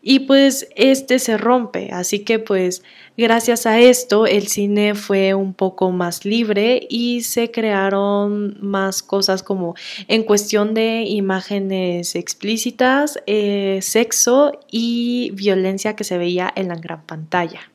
y 0.02 0.20
pues 0.20 0.68
este 0.76 1.20
se 1.20 1.38
rompe, 1.38 1.90
así 1.92 2.20
que 2.20 2.40
pues 2.40 2.84
gracias 3.18 3.66
a 3.66 3.80
esto 3.80 4.26
el 4.26 4.48
cine 4.48 4.96
fue 4.96 5.34
un 5.34 5.54
poco 5.54 5.92
más 5.92 6.26
libre 6.26 6.88
y 6.90 7.22
se 7.22 7.52
crearon 7.52 8.58
más 8.62 9.04
cosas 9.04 9.44
como 9.44 9.76
en 10.08 10.24
cuestión 10.24 10.74
de 10.74 11.04
imágenes 11.04 12.16
explícitas, 12.16 13.20
eh, 13.28 13.80
sexo 13.82 14.60
y 14.72 15.32
violencia 15.34 15.96
que 15.96 16.04
se 16.04 16.18
veía 16.18 16.52
en 16.56 16.70
la 16.70 16.76
gran 16.76 17.06
pantalla. 17.06 17.70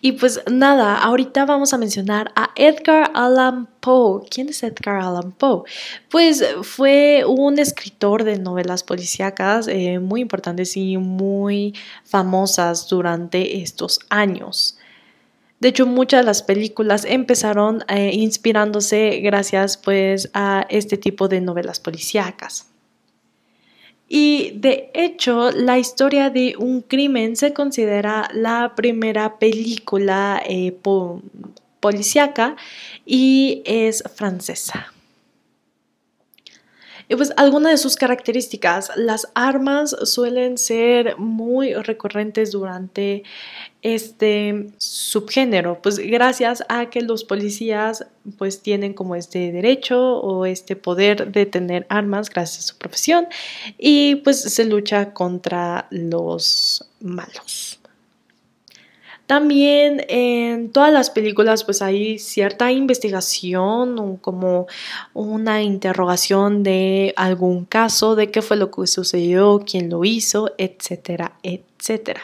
Y 0.00 0.12
pues 0.12 0.40
nada, 0.50 0.98
ahorita 0.98 1.44
vamos 1.44 1.72
a 1.72 1.78
mencionar 1.78 2.32
a 2.36 2.50
Edgar 2.56 3.10
Allan 3.14 3.68
Poe. 3.80 4.26
¿Quién 4.28 4.48
es 4.48 4.62
Edgar 4.62 5.00
Allan 5.00 5.32
Poe? 5.32 5.62
Pues 6.08 6.44
fue 6.62 7.24
un 7.26 7.58
escritor 7.58 8.24
de 8.24 8.38
novelas 8.38 8.82
policíacas 8.82 9.68
eh, 9.68 9.98
muy 9.98 10.20
importantes 10.20 10.76
y 10.76 10.96
muy 10.96 11.74
famosas 12.04 12.88
durante 12.88 13.62
estos 13.62 14.00
años. 14.08 14.78
De 15.60 15.68
hecho, 15.68 15.86
muchas 15.86 16.20
de 16.22 16.26
las 16.26 16.42
películas 16.42 17.04
empezaron 17.04 17.84
eh, 17.88 18.12
inspirándose 18.14 19.20
gracias 19.20 19.76
pues 19.76 20.30
a 20.32 20.66
este 20.70 20.96
tipo 20.96 21.28
de 21.28 21.42
novelas 21.42 21.80
policíacas. 21.80 22.69
Y 24.12 24.50
de 24.56 24.90
hecho, 24.92 25.52
la 25.52 25.78
historia 25.78 26.30
de 26.30 26.56
un 26.58 26.80
crimen 26.80 27.36
se 27.36 27.52
considera 27.52 28.28
la 28.34 28.74
primera 28.74 29.38
película 29.38 30.42
eh, 30.44 30.76
policíaca 31.78 32.56
y 33.06 33.62
es 33.64 34.02
francesa. 34.12 34.92
Y 37.10 37.16
pues 37.16 37.32
algunas 37.36 37.72
de 37.72 37.78
sus 37.78 37.96
características, 37.96 38.92
las 38.94 39.26
armas 39.34 39.96
suelen 40.04 40.56
ser 40.56 41.18
muy 41.18 41.74
recurrentes 41.74 42.52
durante 42.52 43.24
este 43.82 44.68
subgénero, 44.78 45.82
pues 45.82 45.98
gracias 45.98 46.62
a 46.68 46.88
que 46.88 47.00
los 47.00 47.24
policías 47.24 48.06
pues 48.38 48.62
tienen 48.62 48.94
como 48.94 49.16
este 49.16 49.50
derecho 49.50 50.20
o 50.20 50.46
este 50.46 50.76
poder 50.76 51.32
de 51.32 51.46
tener 51.46 51.84
armas 51.88 52.30
gracias 52.30 52.64
a 52.64 52.68
su 52.68 52.78
profesión 52.78 53.26
y 53.76 54.14
pues 54.16 54.40
se 54.40 54.64
lucha 54.64 55.12
contra 55.12 55.88
los 55.90 56.88
malos. 57.00 57.79
También 59.30 60.04
en 60.08 60.72
todas 60.72 60.92
las 60.92 61.08
películas 61.08 61.62
pues 61.62 61.82
hay 61.82 62.18
cierta 62.18 62.72
investigación, 62.72 64.16
como 64.16 64.66
una 65.14 65.62
interrogación 65.62 66.64
de 66.64 67.14
algún 67.14 67.64
caso, 67.64 68.16
de 68.16 68.32
qué 68.32 68.42
fue 68.42 68.56
lo 68.56 68.72
que 68.72 68.88
sucedió, 68.88 69.62
quién 69.64 69.88
lo 69.88 70.04
hizo, 70.04 70.52
etcétera, 70.58 71.38
etcétera. 71.44 72.22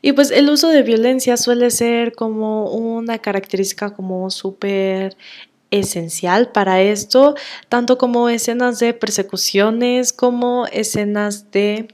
Y 0.00 0.12
pues 0.12 0.30
el 0.30 0.48
uso 0.48 0.70
de 0.70 0.82
violencia 0.82 1.36
suele 1.36 1.70
ser 1.70 2.14
como 2.14 2.70
una 2.70 3.18
característica 3.18 3.90
como 3.90 4.30
súper 4.30 5.14
esencial 5.70 6.52
para 6.52 6.80
esto, 6.80 7.34
tanto 7.68 7.98
como 7.98 8.30
escenas 8.30 8.78
de 8.78 8.94
persecuciones 8.94 10.14
como 10.14 10.64
escenas 10.72 11.50
de 11.50 11.88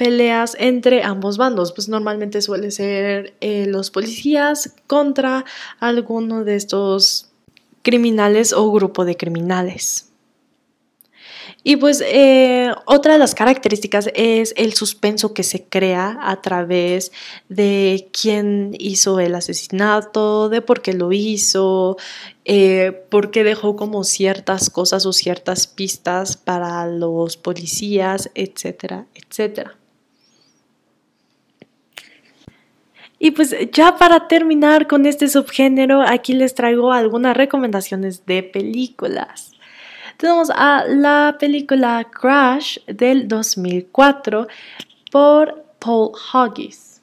peleas 0.00 0.56
entre 0.58 1.02
ambos 1.02 1.36
bandos, 1.36 1.72
pues 1.72 1.90
normalmente 1.90 2.40
suele 2.40 2.70
ser 2.70 3.34
eh, 3.42 3.66
los 3.66 3.90
policías 3.90 4.74
contra 4.86 5.44
alguno 5.78 6.42
de 6.42 6.56
estos 6.56 7.28
criminales 7.82 8.54
o 8.54 8.72
grupo 8.72 9.04
de 9.04 9.18
criminales. 9.18 10.06
Y 11.62 11.76
pues 11.76 12.02
eh, 12.02 12.72
otra 12.86 13.12
de 13.12 13.18
las 13.18 13.34
características 13.34 14.08
es 14.14 14.54
el 14.56 14.72
suspenso 14.72 15.34
que 15.34 15.42
se 15.42 15.64
crea 15.64 16.16
a 16.22 16.40
través 16.40 17.12
de 17.50 18.08
quién 18.10 18.74
hizo 18.78 19.20
el 19.20 19.34
asesinato, 19.34 20.48
de 20.48 20.62
por 20.62 20.80
qué 20.80 20.94
lo 20.94 21.12
hizo, 21.12 21.98
eh, 22.46 23.04
por 23.10 23.30
qué 23.30 23.44
dejó 23.44 23.76
como 23.76 24.04
ciertas 24.04 24.70
cosas 24.70 25.04
o 25.04 25.12
ciertas 25.12 25.66
pistas 25.66 26.38
para 26.38 26.86
los 26.86 27.36
policías, 27.36 28.30
etcétera, 28.34 29.04
etcétera. 29.14 29.76
Y 33.22 33.32
pues 33.32 33.54
ya 33.70 33.98
para 33.98 34.28
terminar 34.28 34.86
con 34.86 35.04
este 35.04 35.28
subgénero, 35.28 36.00
aquí 36.00 36.32
les 36.32 36.54
traigo 36.54 36.90
algunas 36.90 37.36
recomendaciones 37.36 38.24
de 38.24 38.42
películas. 38.42 39.52
Tenemos 40.16 40.48
a 40.48 40.86
la 40.86 41.36
película 41.38 42.08
Crash 42.10 42.78
del 42.86 43.28
2004 43.28 44.48
por 45.12 45.66
Paul 45.78 46.12
Hoggis. 46.32 47.02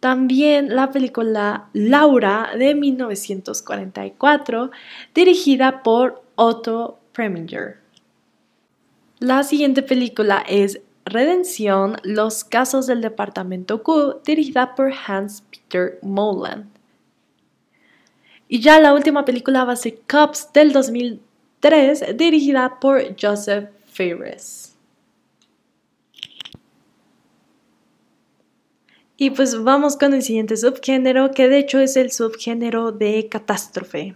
También 0.00 0.74
la 0.74 0.90
película 0.90 1.68
Laura 1.72 2.50
de 2.58 2.74
1944, 2.74 4.72
dirigida 5.14 5.84
por 5.84 6.24
Otto 6.34 6.98
Preminger. 7.12 7.78
La 9.20 9.44
siguiente 9.44 9.82
película 9.82 10.44
es 10.46 10.80
Redención, 11.06 11.96
Los 12.02 12.44
casos 12.44 12.86
del 12.86 13.00
Departamento 13.00 13.82
Q, 13.82 14.20
dirigida 14.24 14.74
por 14.74 14.92
Hans 15.06 15.42
Peter 15.50 15.98
Moland. 16.02 16.66
Y 18.48 18.60
ya 18.60 18.78
la 18.78 18.92
última 18.92 19.24
película 19.24 19.64
va 19.64 19.72
a 19.72 19.76
ser 19.76 20.00
Cops 20.06 20.52
del 20.52 20.72
2000 20.72 21.22
3, 21.60 22.16
dirigida 22.16 22.78
por 22.80 23.16
Joseph 23.20 23.70
Fares. 23.86 24.76
Y 29.16 29.30
pues 29.30 29.62
vamos 29.62 29.96
con 29.96 30.12
el 30.12 30.22
siguiente 30.22 30.56
subgénero, 30.56 31.30
que 31.30 31.48
de 31.48 31.58
hecho 31.58 31.80
es 31.80 31.96
el 31.96 32.12
subgénero 32.12 32.92
de 32.92 33.28
catástrofe. 33.28 34.14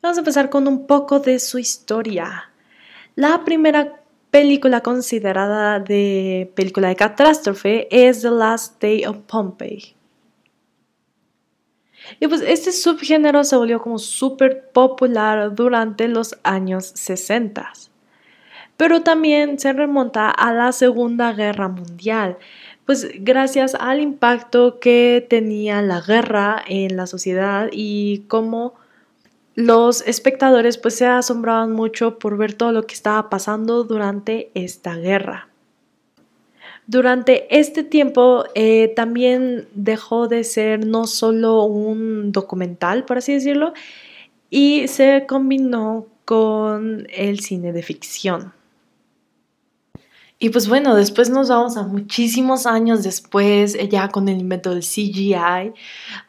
Vamos 0.00 0.16
a 0.16 0.20
empezar 0.20 0.48
con 0.48 0.66
un 0.66 0.86
poco 0.86 1.20
de 1.20 1.38
su 1.38 1.58
historia. 1.58 2.50
La 3.14 3.44
primera 3.44 4.00
película 4.30 4.82
considerada 4.82 5.80
de 5.80 6.50
película 6.54 6.88
de 6.88 6.96
catástrofe 6.96 7.88
es 7.90 8.22
The 8.22 8.30
Last 8.30 8.80
Day 8.80 9.04
of 9.04 9.18
Pompeii. 9.26 9.94
Y 12.20 12.26
pues 12.26 12.42
este 12.42 12.72
subgénero 12.72 13.44
se 13.44 13.56
volvió 13.56 13.80
como 13.80 13.98
súper 13.98 14.70
popular 14.70 15.54
durante 15.54 16.08
los 16.08 16.38
años 16.42 16.92
60. 16.94 17.72
Pero 18.76 19.02
también 19.02 19.58
se 19.58 19.72
remonta 19.72 20.30
a 20.30 20.52
la 20.52 20.72
Segunda 20.72 21.32
Guerra 21.32 21.68
Mundial, 21.68 22.38
pues 22.86 23.08
gracias 23.18 23.74
al 23.74 24.00
impacto 24.00 24.78
que 24.78 25.26
tenía 25.28 25.82
la 25.82 26.00
guerra 26.00 26.62
en 26.66 26.96
la 26.96 27.06
sociedad 27.06 27.68
y 27.72 28.24
cómo 28.28 28.74
los 29.58 30.02
espectadores 30.02 30.78
pues 30.78 30.94
se 30.94 31.06
asombraban 31.06 31.72
mucho 31.72 32.20
por 32.20 32.36
ver 32.36 32.54
todo 32.54 32.70
lo 32.70 32.86
que 32.86 32.94
estaba 32.94 33.28
pasando 33.28 33.82
durante 33.82 34.52
esta 34.54 34.94
guerra. 34.94 35.48
Durante 36.86 37.58
este 37.58 37.82
tiempo 37.82 38.44
eh, 38.54 38.92
también 38.94 39.66
dejó 39.74 40.28
de 40.28 40.44
ser 40.44 40.86
no 40.86 41.08
solo 41.08 41.64
un 41.64 42.30
documental, 42.30 43.04
por 43.04 43.18
así 43.18 43.32
decirlo, 43.32 43.72
y 44.48 44.86
se 44.86 45.26
combinó 45.28 46.06
con 46.24 47.08
el 47.12 47.40
cine 47.40 47.72
de 47.72 47.82
ficción. 47.82 48.52
Y 50.38 50.50
pues 50.50 50.68
bueno, 50.68 50.94
después 50.94 51.30
nos 51.30 51.48
vamos 51.48 51.76
a 51.76 51.82
muchísimos 51.82 52.64
años 52.64 53.02
después, 53.02 53.76
ya 53.90 54.08
con 54.08 54.28
el 54.28 54.38
invento 54.38 54.70
del 54.70 54.84
CGI, 54.84 55.72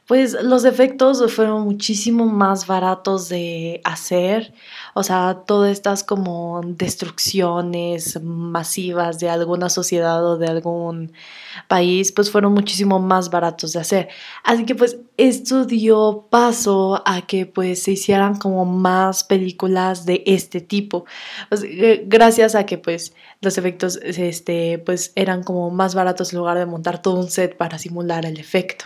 pues 0.10 0.36
los 0.42 0.66
efectos 0.66 1.32
fueron 1.32 1.62
muchísimo 1.66 2.25
más 2.25 2.66
baratos 2.66 3.30
de 3.30 3.80
hacer. 3.84 4.56
O 4.96 5.04
sea, 5.04 5.44
todas 5.46 5.72
estas 5.72 6.04
como 6.04 6.62
destrucciones 6.66 8.20
masivas 8.24 9.20
de 9.20 9.30
alguna 9.30 9.70
sociedad 9.70 10.25
o 10.25 10.39
de 10.39 10.48
algún 10.48 11.13
país, 11.68 12.12
pues 12.12 12.32
fueron 12.32 12.54
muchísimo 12.56 12.98
más 12.98 13.30
baratos 13.30 13.74
de 13.74 13.82
hacer. 13.82 14.10
Así 14.44 14.66
que 14.66 14.74
pues 14.74 14.98
esto 15.18 15.66
dio 15.66 16.25
paso 16.32 17.04
a 17.06 17.28
que 17.28 17.46
pues 17.46 17.84
se 17.84 17.92
hicieran 17.92 18.36
como 18.39 18.66
más 18.66 19.24
películas 19.24 20.08
de 20.08 20.24
este 20.25 20.60
tipo. 20.60 21.06
Pues, 21.50 21.63
eh, 21.63 22.03
gracias 22.07 22.55
a 22.55 22.66
que 22.66 22.79
pues 22.79 23.14
los 23.42 23.60
efectos 23.60 24.00
este, 24.01 24.79
pues 24.79 25.12
eran 25.16 25.44
como 25.44 25.70
más 25.70 25.94
baratos 25.94 26.33
en 26.33 26.40
lugar 26.40 26.57
de 26.57 26.66
montar 26.66 27.00
todo 27.00 27.20
un 27.20 27.29
set 27.29 27.55
para 27.57 27.77
simular 27.77 28.25
el 28.25 28.40
efecto. 28.40 28.86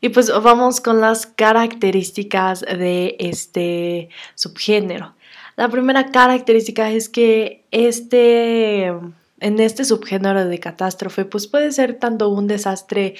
Y 0.00 0.10
pues 0.10 0.32
vamos 0.42 0.80
con 0.80 1.00
las 1.00 1.26
características 1.26 2.60
de 2.60 3.16
este 3.18 4.08
subgénero. 4.34 5.14
La 5.56 5.68
primera 5.68 6.12
característica 6.12 6.90
es 6.90 7.08
que 7.08 7.64
este, 7.72 8.86
en 8.86 9.58
este 9.58 9.84
subgénero 9.84 10.44
de 10.44 10.60
catástrofe, 10.60 11.24
pues 11.24 11.48
puede 11.48 11.72
ser 11.72 11.98
tanto 11.98 12.28
un 12.28 12.46
desastre 12.46 13.16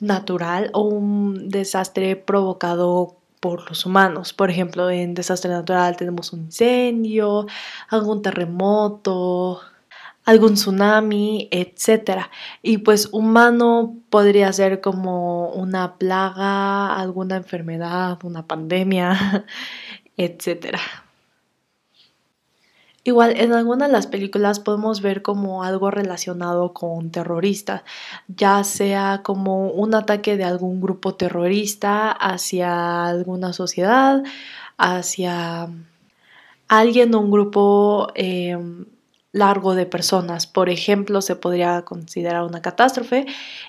natural 0.00 0.70
o 0.72 0.82
un 0.82 1.48
desastre 1.48 2.14
provocado 2.14 3.16
por 3.40 3.68
los 3.68 3.86
humanos. 3.86 4.32
Por 4.32 4.50
ejemplo, 4.50 4.90
en 4.90 5.14
desastre 5.14 5.50
natural 5.50 5.96
tenemos 5.96 6.32
un 6.32 6.42
incendio, 6.42 7.46
algún 7.88 8.22
terremoto, 8.22 9.60
algún 10.30 10.54
tsunami, 10.54 11.48
etc. 11.50 12.28
Y 12.62 12.78
pues 12.78 13.08
humano 13.12 13.96
podría 14.10 14.52
ser 14.52 14.80
como 14.80 15.48
una 15.50 15.98
plaga, 15.98 16.94
alguna 16.96 17.36
enfermedad, 17.36 18.18
una 18.22 18.46
pandemia, 18.46 19.44
etc. 20.16 20.78
Igual 23.02 23.40
en 23.40 23.52
algunas 23.52 23.88
de 23.88 23.92
las 23.92 24.06
películas 24.06 24.60
podemos 24.60 25.00
ver 25.02 25.22
como 25.22 25.64
algo 25.64 25.90
relacionado 25.90 26.74
con 26.74 27.10
terroristas, 27.10 27.82
ya 28.28 28.62
sea 28.62 29.22
como 29.24 29.68
un 29.70 29.94
ataque 29.94 30.36
de 30.36 30.44
algún 30.44 30.80
grupo 30.80 31.14
terrorista 31.16 32.12
hacia 32.12 33.06
alguna 33.06 33.52
sociedad, 33.52 34.22
hacia 34.76 35.68
alguien 36.68 37.14
o 37.14 37.20
un 37.20 37.30
grupo 37.32 38.12
em, 38.14 38.86
largo 39.32 39.74
de 39.74 39.86
personas. 39.86 40.46
Por 40.46 40.68
ejemplo, 40.68 41.22
se 41.22 41.36
podría 41.36 41.82
considerar 41.82 42.42
una 42.44 42.62
catástrofe 42.62 43.26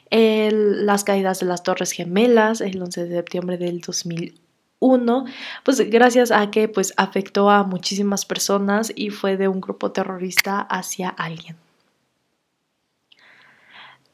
las 0.10 1.04
caídas 1.04 1.40
de 1.40 1.46
las 1.46 1.64
Torres 1.64 1.92
Gemelas 1.92 2.62
el 2.62 2.82
11 2.82 3.06
de 3.06 3.16
septiembre 3.16 3.58
del 3.58 3.82
2001, 3.82 5.26
pues 5.64 5.90
gracias 5.90 6.32
a 6.32 6.50
que 6.52 6.68
pues 6.68 6.94
afectó 6.98 7.50
a 7.50 7.64
muchísimas 7.64 8.26
personas 8.26 8.92
y 8.96 9.10
fue 9.10 9.38
de 9.38 9.48
un 9.48 9.62
grupo 9.62 9.92
terrorista 9.92 10.60
hacia 10.62 11.10
alguien. 11.10 11.56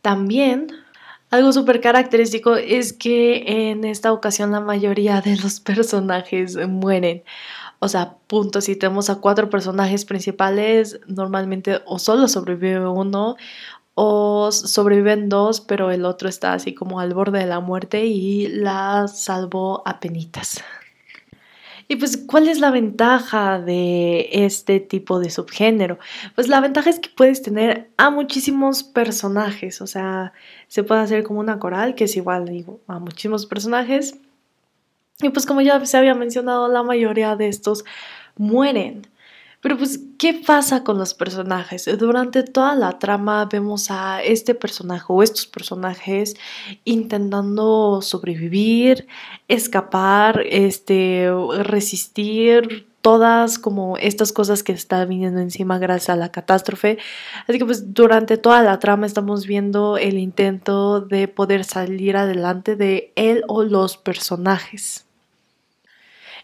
También 0.01 0.67
algo 1.29 1.51
súper 1.51 1.81
característico 1.81 2.55
es 2.55 2.93
que 2.93 3.69
en 3.69 3.83
esta 3.83 4.13
ocasión 4.13 4.51
la 4.51 4.61
mayoría 4.61 5.19
de 5.19 5.35
los 5.35 5.59
personajes 5.59 6.55
mueren. 6.67 7.23
O 7.79 7.87
sea, 7.87 8.17
punto, 8.27 8.61
si 8.61 8.75
tenemos 8.75 9.09
a 9.09 9.15
cuatro 9.17 9.49
personajes 9.49 10.05
principales, 10.05 10.99
normalmente 11.07 11.81
o 11.85 11.99
solo 11.99 12.27
sobrevive 12.27 12.87
uno 12.87 13.35
o 13.93 14.51
sobreviven 14.51 15.27
dos, 15.27 15.61
pero 15.61 15.89
el 15.91 16.05
otro 16.05 16.29
está 16.29 16.53
así 16.53 16.73
como 16.73 16.99
al 16.99 17.13
borde 17.13 17.39
de 17.39 17.47
la 17.47 17.59
muerte 17.59 18.05
y 18.05 18.47
la 18.47 19.07
salvó 19.07 19.81
a 19.87 19.99
penitas. 19.99 20.63
Y 21.87 21.95
pues, 21.95 22.17
¿cuál 22.17 22.49
es 22.49 22.59
la 22.59 22.69
ventaja 22.69 23.59
de 23.59 24.29
este 24.31 24.79
tipo 24.81 25.19
de 25.19 25.29
subgénero? 25.29 25.97
Pues 26.35 26.49
la 26.49 26.59
ventaja 26.59 26.89
es 26.89 26.99
que 26.99 27.09
puedes 27.09 27.41
tener 27.41 27.89
a 27.97 28.09
muchísimos 28.09 28.83
personajes, 28.83 29.81
o 29.81 29.87
sea, 29.87 30.33
se 30.67 30.83
puede 30.83 31.01
hacer 31.01 31.23
como 31.23 31.39
una 31.39 31.59
coral, 31.59 31.95
que 31.95 32.03
es 32.03 32.17
igual, 32.17 32.45
digo, 32.45 32.81
a 32.87 32.99
muchísimos 32.99 33.45
personajes, 33.45 34.19
y 35.21 35.29
pues 35.29 35.45
como 35.45 35.61
ya 35.61 35.83
se 35.85 35.97
había 35.97 36.13
mencionado, 36.13 36.67
la 36.67 36.83
mayoría 36.83 37.35
de 37.35 37.47
estos 37.47 37.83
mueren. 38.35 39.07
Pero 39.61 39.77
pues, 39.77 39.99
¿qué 40.19 40.35
pasa 40.35 40.83
con 40.83 40.99
los 40.99 41.15
personajes? 41.15 41.89
Durante 41.97 42.43
toda 42.43 42.75
la 42.75 42.99
trama 42.99 43.45
vemos 43.45 43.89
a 43.89 44.21
este 44.23 44.53
personaje 44.53 45.05
o 45.09 45.23
estos 45.23 45.47
personajes 45.47 46.35
intentando 46.85 48.01
sobrevivir, 48.03 49.07
escapar, 49.47 50.43
este, 50.45 51.29
resistir 51.63 52.87
todas 53.01 53.57
como 53.57 53.97
estas 53.97 54.31
cosas 54.31 54.63
que 54.63 54.73
están 54.73 55.09
viniendo 55.09 55.39
encima 55.41 55.79
gracias 55.79 56.09
a 56.11 56.15
la 56.15 56.31
catástrofe. 56.31 56.99
Así 57.47 57.57
que 57.57 57.65
pues 57.65 57.93
durante 57.93 58.37
toda 58.37 58.61
la 58.61 58.77
trama 58.79 59.07
estamos 59.07 59.47
viendo 59.47 59.97
el 59.97 60.19
intento 60.19 61.01
de 61.01 61.27
poder 61.27 61.63
salir 61.63 62.15
adelante 62.17 62.75
de 62.75 63.13
él 63.15 63.43
o 63.47 63.63
los 63.63 63.97
personajes. 63.97 65.06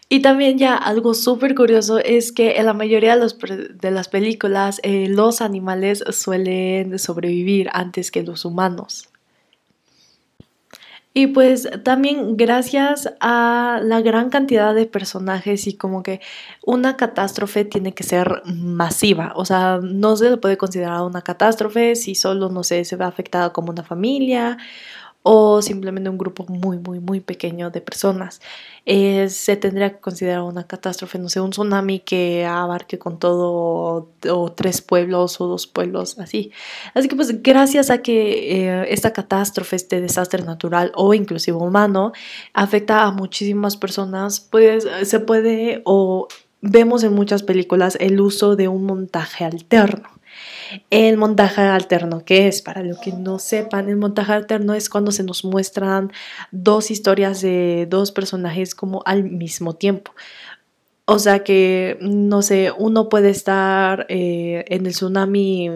Y 0.08 0.20
también 0.20 0.58
ya 0.58 0.76
algo 0.76 1.14
súper 1.14 1.54
curioso 1.54 1.98
es 1.98 2.30
que 2.32 2.56
en 2.58 2.66
la 2.66 2.74
mayoría 2.74 3.16
de, 3.16 3.90
las 3.90 4.08
películas 4.08 4.80
eh, 4.82 5.08
los 5.08 5.40
animales 5.40 6.04
suelen 6.10 6.98
sobrevivir 6.98 7.68
antes 7.72 8.10
que 8.10 8.22
los 8.22 8.44
humanos. 8.44 9.08
Y 11.16 11.28
pues 11.28 11.68
también 11.84 12.36
gracias 12.36 13.08
a 13.20 13.80
la 13.84 14.00
gran 14.00 14.30
cantidad 14.30 14.74
de 14.74 14.86
personajes 14.86 15.68
y 15.68 15.76
como 15.76 16.02
que 16.02 16.20
una 16.66 16.96
catástrofe 16.96 17.64
tiene 17.64 17.94
que 17.94 18.02
ser 18.02 18.42
masiva. 18.44 19.32
O 19.36 19.44
sea, 19.44 19.78
no 19.80 20.16
se 20.16 20.28
le 20.30 20.36
puede 20.38 20.56
considerar 20.56 21.02
una 21.02 21.22
catástrofe 21.22 21.94
si 21.94 22.16
solo, 22.16 22.48
no 22.48 22.64
sé, 22.64 22.84
se 22.84 22.96
ve 22.96 23.04
afectada 23.04 23.52
como 23.52 23.70
una 23.70 23.84
familia 23.84 24.58
o 25.26 25.62
simplemente 25.62 26.10
un 26.10 26.18
grupo 26.18 26.44
muy, 26.48 26.78
muy, 26.78 27.00
muy 27.00 27.20
pequeño 27.20 27.70
de 27.70 27.80
personas. 27.80 28.42
Eh, 28.84 29.30
se 29.30 29.56
tendría 29.56 29.88
que 29.94 29.98
considerar 29.98 30.42
una 30.42 30.66
catástrofe, 30.66 31.18
no 31.18 31.30
sé, 31.30 31.40
un 31.40 31.50
tsunami 31.50 32.00
que 32.00 32.44
abarque 32.44 32.98
con 32.98 33.18
todo 33.18 34.12
o 34.28 34.52
tres 34.52 34.82
pueblos 34.82 35.40
o 35.40 35.46
dos 35.46 35.66
pueblos, 35.66 36.18
así. 36.18 36.52
Así 36.92 37.08
que 37.08 37.16
pues 37.16 37.42
gracias 37.42 37.88
a 37.88 38.02
que 38.02 38.66
eh, 38.68 38.86
esta 38.90 39.14
catástrofe, 39.14 39.76
este 39.76 40.02
desastre 40.02 40.42
natural 40.42 40.92
o 40.94 41.14
inclusive 41.14 41.56
humano, 41.56 42.12
afecta 42.52 43.04
a 43.04 43.10
muchísimas 43.10 43.78
personas, 43.78 44.40
pues 44.40 44.86
se 45.04 45.20
puede 45.20 45.80
o 45.86 46.28
vemos 46.60 47.02
en 47.02 47.14
muchas 47.14 47.42
películas 47.42 47.96
el 47.98 48.20
uso 48.20 48.56
de 48.56 48.68
un 48.68 48.84
montaje 48.84 49.46
alterno. 49.46 50.10
El 50.90 51.16
montaje 51.16 51.62
alterno, 51.62 52.24
¿qué 52.24 52.48
es? 52.48 52.62
Para 52.62 52.82
los 52.82 52.98
que 52.98 53.12
no 53.12 53.38
sepan, 53.38 53.88
el 53.88 53.96
montaje 53.96 54.32
alterno 54.32 54.74
es 54.74 54.88
cuando 54.88 55.12
se 55.12 55.22
nos 55.22 55.44
muestran 55.44 56.12
dos 56.50 56.90
historias 56.90 57.40
de 57.40 57.86
dos 57.88 58.12
personajes 58.12 58.74
como 58.74 59.02
al 59.06 59.24
mismo 59.24 59.74
tiempo. 59.74 60.12
O 61.06 61.18
sea 61.18 61.44
que, 61.44 61.98
no 62.00 62.40
sé, 62.40 62.72
uno 62.78 63.10
puede 63.10 63.28
estar 63.28 64.06
eh, 64.08 64.64
en 64.68 64.86
el 64.86 64.92
tsunami 64.92 65.70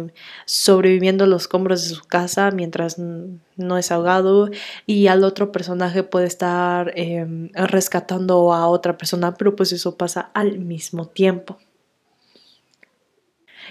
sobreviviendo 0.46 1.26
los 1.26 1.42
escombros 1.42 1.86
de 1.86 1.94
su 1.96 2.04
casa 2.04 2.50
mientras 2.50 2.96
no 2.98 3.76
es 3.76 3.92
ahogado 3.92 4.48
y 4.86 5.08
al 5.08 5.24
otro 5.24 5.52
personaje 5.52 6.02
puede 6.02 6.26
estar 6.26 6.92
em, 6.96 7.50
rescatando 7.52 8.54
a 8.54 8.68
otra 8.68 8.96
persona, 8.96 9.34
pero 9.34 9.54
pues 9.54 9.72
eso 9.72 9.96
pasa 9.98 10.30
al 10.32 10.60
mismo 10.60 11.06
tiempo. 11.06 11.58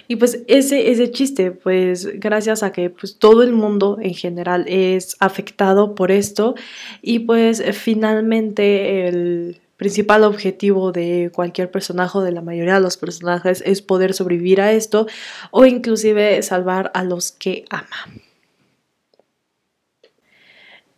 Y 0.08 0.16
pues 0.18 0.44
ese, 0.48 0.92
ese 0.92 1.12
chiste, 1.12 1.52
pues 1.52 2.20
gracias 2.20 2.64
a 2.64 2.72
que 2.72 2.90
pues 2.90 3.18
todo 3.18 3.44
el 3.44 3.54
mundo 3.54 3.98
en 4.02 4.14
general 4.14 4.66
es 4.68 5.16
afectado 5.20 5.96
por 5.96 6.12
esto 6.12 6.56
y 7.02 7.20
pues 7.20 7.64
finalmente 7.74 9.08
el 9.08 9.60
principal 9.78 10.24
objetivo 10.24 10.92
de 10.92 11.32
cualquier 11.34 11.72
personaje 11.72 12.18
o 12.18 12.22
de 12.22 12.32
la 12.32 12.42
mayoría 12.42 12.76
de 12.76 12.82
los 12.82 12.98
personajes 12.98 13.64
es 13.66 13.82
poder 13.82 14.14
sobrevivir 14.14 14.60
a 14.60 14.72
esto 14.74 15.08
o 15.52 15.66
inclusive 15.66 16.42
salvar 16.42 16.92
a 16.94 17.04
los 17.04 17.32
que 17.32 17.66
aman. 17.70 18.27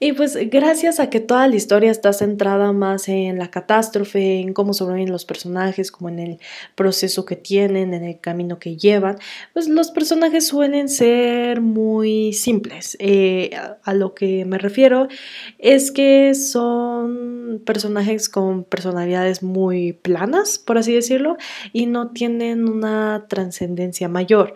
Y 0.02 0.14
pues 0.14 0.38
gracias 0.50 1.02
a 1.02 1.10
que 1.10 1.20
toda 1.20 1.48
la 1.50 1.58
historia 1.58 1.92
está 1.92 2.14
centrada 2.14 2.72
más 2.72 3.10
en 3.10 3.38
la 3.38 3.52
catástrofe, 3.52 4.40
en 4.40 4.54
cómo 4.54 4.74
sobreviven 4.74 5.12
los 5.12 5.26
personajes, 5.26 5.92
como 5.92 6.08
en 6.08 6.20
el 6.20 6.40
proceso 6.76 7.26
que 7.26 7.36
tienen, 7.36 7.94
en 7.94 8.06
el 8.06 8.20
camino 8.22 8.60
que 8.60 8.78
llevan, 8.78 9.18
pues 9.52 9.68
los 9.68 9.92
personajes 9.92 10.48
suelen 10.48 10.88
ser 10.88 11.60
muy 11.60 12.32
simples. 12.32 12.96
Eh, 13.00 13.52
a, 13.84 13.94
lo 13.94 14.14
que 14.16 14.46
me 14.46 14.58
refiero 14.58 15.10
es 15.58 15.92
que 15.92 16.34
son 16.34 17.62
personajes 17.66 18.30
con 18.30 18.64
personalidades 18.64 19.44
muy 19.44 19.92
planas, 19.92 20.60
por 20.60 20.78
así 20.78 20.94
decirlo, 20.94 21.36
y 21.74 21.88
no 21.88 22.12
tienen 22.12 22.70
una 22.70 23.26
trascendencia 23.28 24.08
mayor. 24.08 24.54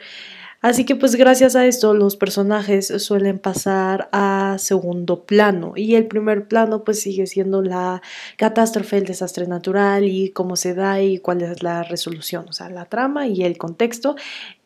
Así 0.64 0.86
que 0.86 0.96
pues 0.96 1.16
gracias 1.16 1.58
a 1.58 1.66
esto 1.66 1.94
los 1.94 2.16
personajes 2.16 2.88
suelen 3.04 3.38
pasar 3.38 4.08
a 4.14 4.56
segundo 4.60 5.26
plano 5.26 5.74
y 5.76 5.96
el 5.96 6.08
primer 6.08 6.48
plano 6.48 6.86
pues 6.86 7.02
sigue 7.02 7.28
siendo 7.28 7.62
la 7.62 8.02
catástrofe, 8.38 8.96
el 8.98 9.06
desastre 9.06 9.46
natural 9.46 10.06
y 10.06 10.30
cómo 10.30 10.56
se 10.56 10.74
da 10.74 11.02
y 11.02 11.18
cuál 11.18 11.42
es 11.42 11.64
la 11.64 11.84
resolución, 11.84 12.46
o 12.48 12.54
sea, 12.54 12.70
la 12.70 12.86
trama 12.86 13.28
y 13.28 13.44
el 13.44 13.58
contexto 13.58 14.16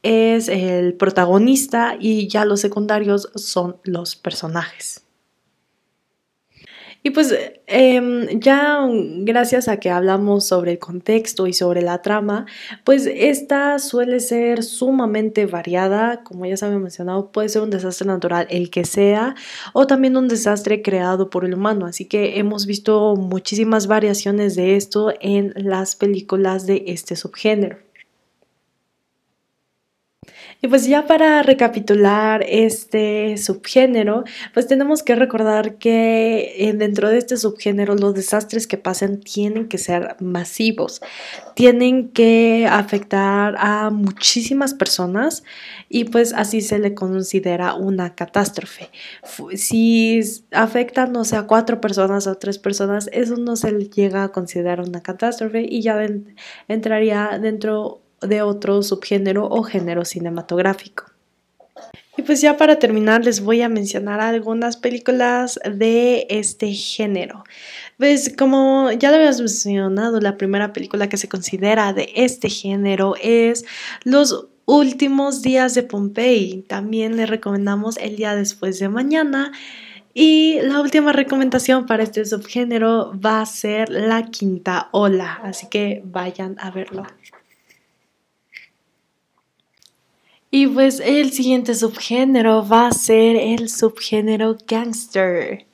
es 0.04 0.50
el 0.50 0.94
protagonista 0.94 1.98
y 2.00 2.28
ya 2.28 2.46
los 2.46 2.62
secundarios 2.62 3.32
son 3.34 3.78
los 3.84 4.16
personajes. 4.16 5.07
Y 7.08 7.12
pues 7.12 7.34
em, 7.68 8.28
ya 8.42 8.86
gracias 9.20 9.70
a 9.70 9.78
que 9.78 9.90
hablamos 9.90 10.46
sobre 10.46 10.74
el 10.74 10.80
contexto 10.80 11.48
y 11.48 11.54
sobre 11.54 11.82
la 11.82 12.02
trama, 12.02 12.48
pues 12.84 13.06
esta 13.06 13.80
suele 13.80 14.20
ser 14.20 14.62
sumamente 14.62 15.46
variada, 15.46 16.22
como 16.26 16.46
ya 16.46 16.58
se 16.58 16.66
había 16.66 16.80
mencionado, 16.80 17.32
puede 17.32 17.48
ser 17.48 17.62
un 17.62 17.70
desastre 17.70 18.08
natural 18.08 18.46
el 18.50 18.70
que 18.70 18.84
sea 18.84 19.36
o 19.72 19.88
también 19.88 20.18
un 20.18 20.28
desastre 20.28 20.82
creado 20.82 21.30
por 21.30 21.46
el 21.46 21.54
humano, 21.54 21.86
así 21.86 22.04
que 22.04 22.40
hemos 22.40 22.66
visto 22.66 23.16
muchísimas 23.16 23.88
variaciones 23.88 24.58
de 24.58 24.76
esto 24.76 25.14
en 25.22 25.54
las 25.56 25.96
películas 25.96 26.68
de 26.68 26.84
este 26.88 27.16
subgénero. 27.16 27.87
Y 30.60 30.68
pues 30.68 30.88
ya 30.88 31.06
para 31.06 31.44
recapitular 31.44 32.44
este 32.48 33.38
subgénero, 33.38 34.24
pues 34.56 34.66
tenemos 34.66 35.04
que 35.04 35.16
recordar 35.16 35.76
que 35.76 36.56
eh, 36.58 36.74
dentro 36.74 37.10
de 37.10 37.20
este 37.20 37.38
subgénero 37.38 37.96
los 37.96 38.16
desastres 38.16 38.66
que 38.66 38.78
pasan 38.78 39.20
tienen 39.20 39.68
que 39.68 39.78
ser 39.78 40.16
masivos, 40.20 41.02
tienen 41.54 42.10
que 42.10 42.68
afectar 42.70 43.56
a 43.60 43.92
muchísimas 43.92 44.74
personas 44.74 45.44
y 45.90 46.06
pues 46.06 46.34
así 46.34 46.62
se 46.62 46.80
le 46.80 46.96
considera 46.96 47.76
una 47.76 48.16
catástrofe. 48.16 48.90
Si 49.54 50.22
afectan, 50.52 51.12
no 51.12 51.24
sé, 51.24 51.36
a 51.36 51.44
cuatro 51.44 51.80
personas 51.80 52.26
o 52.26 52.36
tres 52.36 52.58
personas, 52.58 53.10
eso 53.14 53.36
no 53.36 53.56
se 53.58 53.72
le 53.72 53.90
llega 53.90 54.24
a 54.24 54.32
considerar 54.32 54.82
una 54.82 55.02
catástrofe 55.04 55.66
y 55.70 55.82
ya 55.84 56.04
entraría 56.68 57.38
dentro 57.40 58.02
de 58.22 58.42
otro 58.42 58.82
subgénero 58.82 59.48
o 59.48 59.64
género 59.64 60.06
cinematográfico. 60.06 61.06
Y 62.18 62.24
pues 62.24 62.42
ya 62.42 62.58
para 62.58 62.80
terminar 62.80 63.24
les 63.24 63.42
voy 63.42 63.62
a 63.62 63.70
mencionar 63.70 64.20
algunas 64.20 64.76
películas 64.76 65.60
de 65.72 66.26
este 66.30 66.74
género. 66.74 67.44
Pues 67.98 68.34
como 68.36 68.92
ya 68.92 69.12
lo 69.12 69.18
habías 69.18 69.40
mencionado, 69.40 70.20
la 70.20 70.36
primera 70.36 70.74
película 70.74 71.10
que 71.10 71.18
se 71.18 71.30
considera 71.30 71.94
de 71.94 72.10
este 72.16 72.50
género 72.50 73.14
es 73.22 73.66
Los 74.04 74.48
últimos 74.66 75.44
días 75.44 75.76
de 75.76 75.84
Pompey. 75.84 76.64
También 76.68 77.18
le 77.18 77.28
recomendamos 77.28 77.98
El 77.98 78.16
día 78.16 78.36
después 78.36 78.80
de 78.80 78.90
mañana. 78.90 79.52
Y 80.16 80.60
la 80.64 80.82
última 80.82 81.14
recomendación 81.14 81.86
para 81.86 82.02
este 82.02 82.26
subgénero 82.26 83.14
va 83.24 83.42
a 83.42 83.46
ser 83.46 83.90
La 83.90 84.24
quinta 84.24 84.90
ola. 84.92 85.40
Así 85.44 85.68
que 85.68 86.02
vayan 86.04 86.56
a 86.60 86.72
verlo. 86.72 87.06
Y 90.50 90.68
pues 90.68 91.02
el 91.02 91.32
siguiente 91.32 91.76
subgénero 91.76 92.68
va 92.68 92.88
a 92.88 92.92
ser 92.92 93.36
el 93.36 93.70
subgénero 93.70 94.58
gangster. 94.68 95.66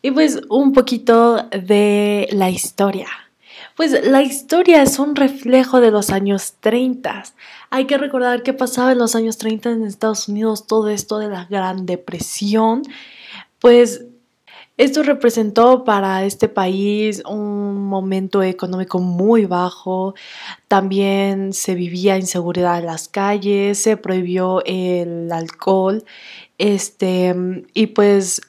Y 0.00 0.10
pues 0.10 0.40
un 0.48 0.72
poquito 0.72 1.48
de 1.50 2.28
la 2.32 2.50
historia. 2.50 3.08
Pues 3.76 4.06
la 4.06 4.22
historia 4.22 4.82
es 4.82 4.98
un 4.98 5.14
reflejo 5.14 5.80
de 5.80 5.90
los 5.90 6.10
años 6.10 6.54
30. 6.60 7.24
Hay 7.70 7.86
que 7.86 7.98
recordar 7.98 8.42
qué 8.42 8.52
pasaba 8.52 8.92
en 8.92 8.98
los 8.98 9.14
años 9.14 9.38
30 9.38 9.70
en 9.70 9.84
Estados 9.84 10.28
Unidos, 10.28 10.66
todo 10.66 10.88
esto 10.88 11.18
de 11.18 11.28
la 11.28 11.46
Gran 11.46 11.86
Depresión. 11.86 12.82
Pues 13.58 14.04
esto 14.76 15.02
representó 15.02 15.84
para 15.84 16.24
este 16.24 16.48
país 16.48 17.22
un 17.28 17.86
momento 17.86 18.42
económico 18.42 18.98
muy 18.98 19.44
bajo, 19.44 20.14
también 20.68 21.52
se 21.52 21.74
vivía 21.74 22.18
inseguridad 22.18 22.78
en 22.78 22.86
las 22.86 23.08
calles, 23.08 23.78
se 23.78 23.96
prohibió 23.96 24.62
el 24.64 25.30
alcohol, 25.30 26.04
este, 26.58 27.34
y 27.74 27.88
pues 27.88 28.40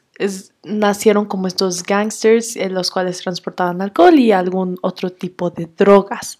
nacieron 0.63 1.25
como 1.25 1.47
estos 1.47 1.83
gangsters 1.83 2.55
en 2.55 2.73
los 2.73 2.91
cuales 2.91 3.21
transportaban 3.21 3.81
alcohol 3.81 4.17
y 4.17 4.31
algún 4.31 4.77
otro 4.81 5.09
tipo 5.09 5.49
de 5.49 5.67
drogas. 5.77 6.39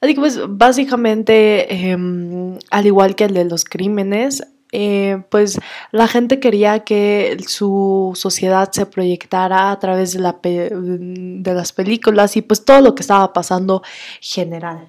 Así 0.00 0.14
que 0.14 0.20
pues 0.20 0.40
básicamente, 0.48 1.90
em, 1.90 2.58
al 2.70 2.86
igual 2.86 3.14
que 3.14 3.24
el 3.24 3.34
de 3.34 3.44
los 3.44 3.64
crímenes, 3.64 4.42
eh, 4.72 5.22
pues 5.30 5.58
la 5.92 6.08
gente 6.08 6.40
quería 6.40 6.80
que 6.80 7.36
su 7.46 8.12
sociedad 8.14 8.70
se 8.72 8.86
proyectara 8.86 9.70
a 9.70 9.78
través 9.78 10.12
de, 10.12 10.20
la 10.20 10.38
de 10.42 11.54
las 11.54 11.72
películas 11.72 12.36
y 12.36 12.42
pues 12.42 12.64
todo 12.64 12.80
lo 12.80 12.94
que 12.94 13.02
estaba 13.02 13.32
pasando 13.32 13.82
general. 14.20 14.88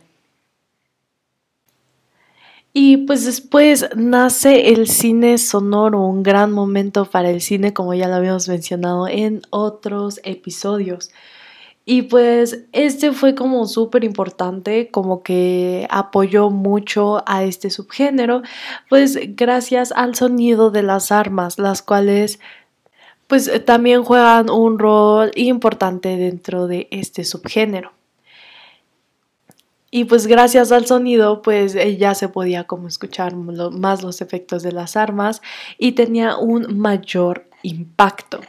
Y 2.71 2.97
pues 2.97 3.25
después 3.25 3.89
nace 3.95 4.69
el 4.69 4.87
cine 4.87 5.37
sonoro, 5.37 6.01
un 6.01 6.21
gran 6.21 6.51
momento 6.51 7.05
para 7.05 7.31
el 7.31 7.41
cine, 7.41 7.73
como 7.73 7.93
ya 7.95 8.07
lo 8.07 8.15
habíamos 8.15 8.47
mencionado 8.47 9.07
en 9.07 9.41
otros 9.49 10.19
episodios. 10.23 11.09
Y 11.91 12.03
pues 12.03 12.65
este 12.71 13.13
fue 13.13 13.33
como 13.33 13.65
súper 13.65 14.03
importante, 14.03 14.91
como 14.91 15.23
que 15.23 15.87
apoyó 15.89 16.51
mucho 16.51 17.23
a 17.25 17.43
este 17.43 17.71
subgénero, 17.71 18.43
pues 18.89 19.17
gracias 19.35 19.91
al 19.91 20.13
sonido 20.13 20.69
de 20.69 20.83
las 20.83 21.11
armas, 21.11 21.57
las 21.57 21.81
cuales 21.81 22.39
pues 23.25 23.49
también 23.65 24.03
juegan 24.03 24.51
un 24.51 24.77
rol 24.77 25.31
importante 25.33 26.15
dentro 26.15 26.67
de 26.67 26.87
este 26.91 27.23
subgénero. 27.23 27.91
Y 29.89 30.03
pues 30.03 30.27
gracias 30.27 30.71
al 30.71 30.85
sonido, 30.85 31.41
pues 31.41 31.73
eh, 31.73 31.97
ya 31.97 32.13
se 32.13 32.29
podía 32.29 32.65
como 32.65 32.87
escuchar 32.87 33.35
más 33.35 34.03
los 34.03 34.21
efectos 34.21 34.61
de 34.61 34.73
las 34.73 34.95
armas 34.95 35.41
y 35.79 35.93
tenía 35.93 36.37
un 36.37 36.77
mayor 36.77 37.49
impacto. 37.63 38.41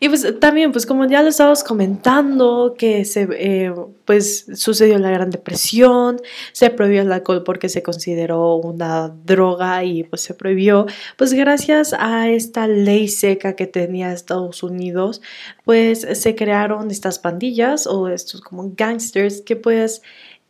Y 0.00 0.08
pues 0.08 0.26
también, 0.40 0.72
pues 0.72 0.86
como 0.86 1.06
ya 1.06 1.22
lo 1.22 1.28
estábamos 1.28 1.62
comentando, 1.62 2.74
que 2.76 3.04
se, 3.04 3.28
eh, 3.32 3.72
pues 4.04 4.46
sucedió 4.54 4.98
la 4.98 5.10
Gran 5.10 5.30
Depresión, 5.30 6.20
se 6.52 6.70
prohibió 6.70 7.02
el 7.02 7.12
alcohol 7.12 7.42
porque 7.44 7.68
se 7.68 7.82
consideró 7.82 8.56
una 8.56 9.08
droga 9.08 9.84
y 9.84 10.04
pues 10.04 10.22
se 10.22 10.34
prohibió, 10.34 10.86
pues 11.16 11.32
gracias 11.32 11.94
a 11.98 12.28
esta 12.28 12.66
ley 12.66 13.08
seca 13.08 13.54
que 13.54 13.66
tenía 13.66 14.12
Estados 14.12 14.62
Unidos, 14.62 15.22
pues 15.64 16.06
se 16.12 16.34
crearon 16.34 16.90
estas 16.90 17.18
pandillas 17.18 17.86
o 17.86 18.08
estos 18.08 18.40
como 18.40 18.72
gangsters 18.76 19.40
que 19.40 19.56
pues 19.56 20.02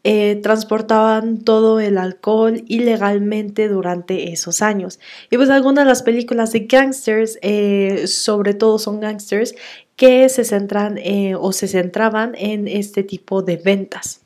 eh, 0.09 0.37
transportaban 0.40 1.38
todo 1.38 1.81
el 1.81 1.99
alcohol 1.99 2.62
ilegalmente 2.69 3.66
durante 3.66 4.33
esos 4.33 4.62
años. 4.62 5.01
Y 5.33 5.37
pues 5.37 5.51
algunas 5.51 5.85
de 5.85 5.88
las 5.88 6.05
películas 6.05 6.53
de 6.53 6.61
gangsters, 6.61 7.40
eh, 7.42 8.07
sobre 8.07 8.55
todo 8.55 8.79
son 8.79 9.01
gangsters, 9.01 9.57
que 9.97 10.29
se 10.29 10.45
centran 10.45 10.97
eh, 10.99 11.35
o 11.35 11.51
se 11.51 11.66
centraban 11.66 12.37
en 12.37 12.69
este 12.69 13.03
tipo 13.03 13.42
de 13.42 13.57
ventas. 13.57 14.26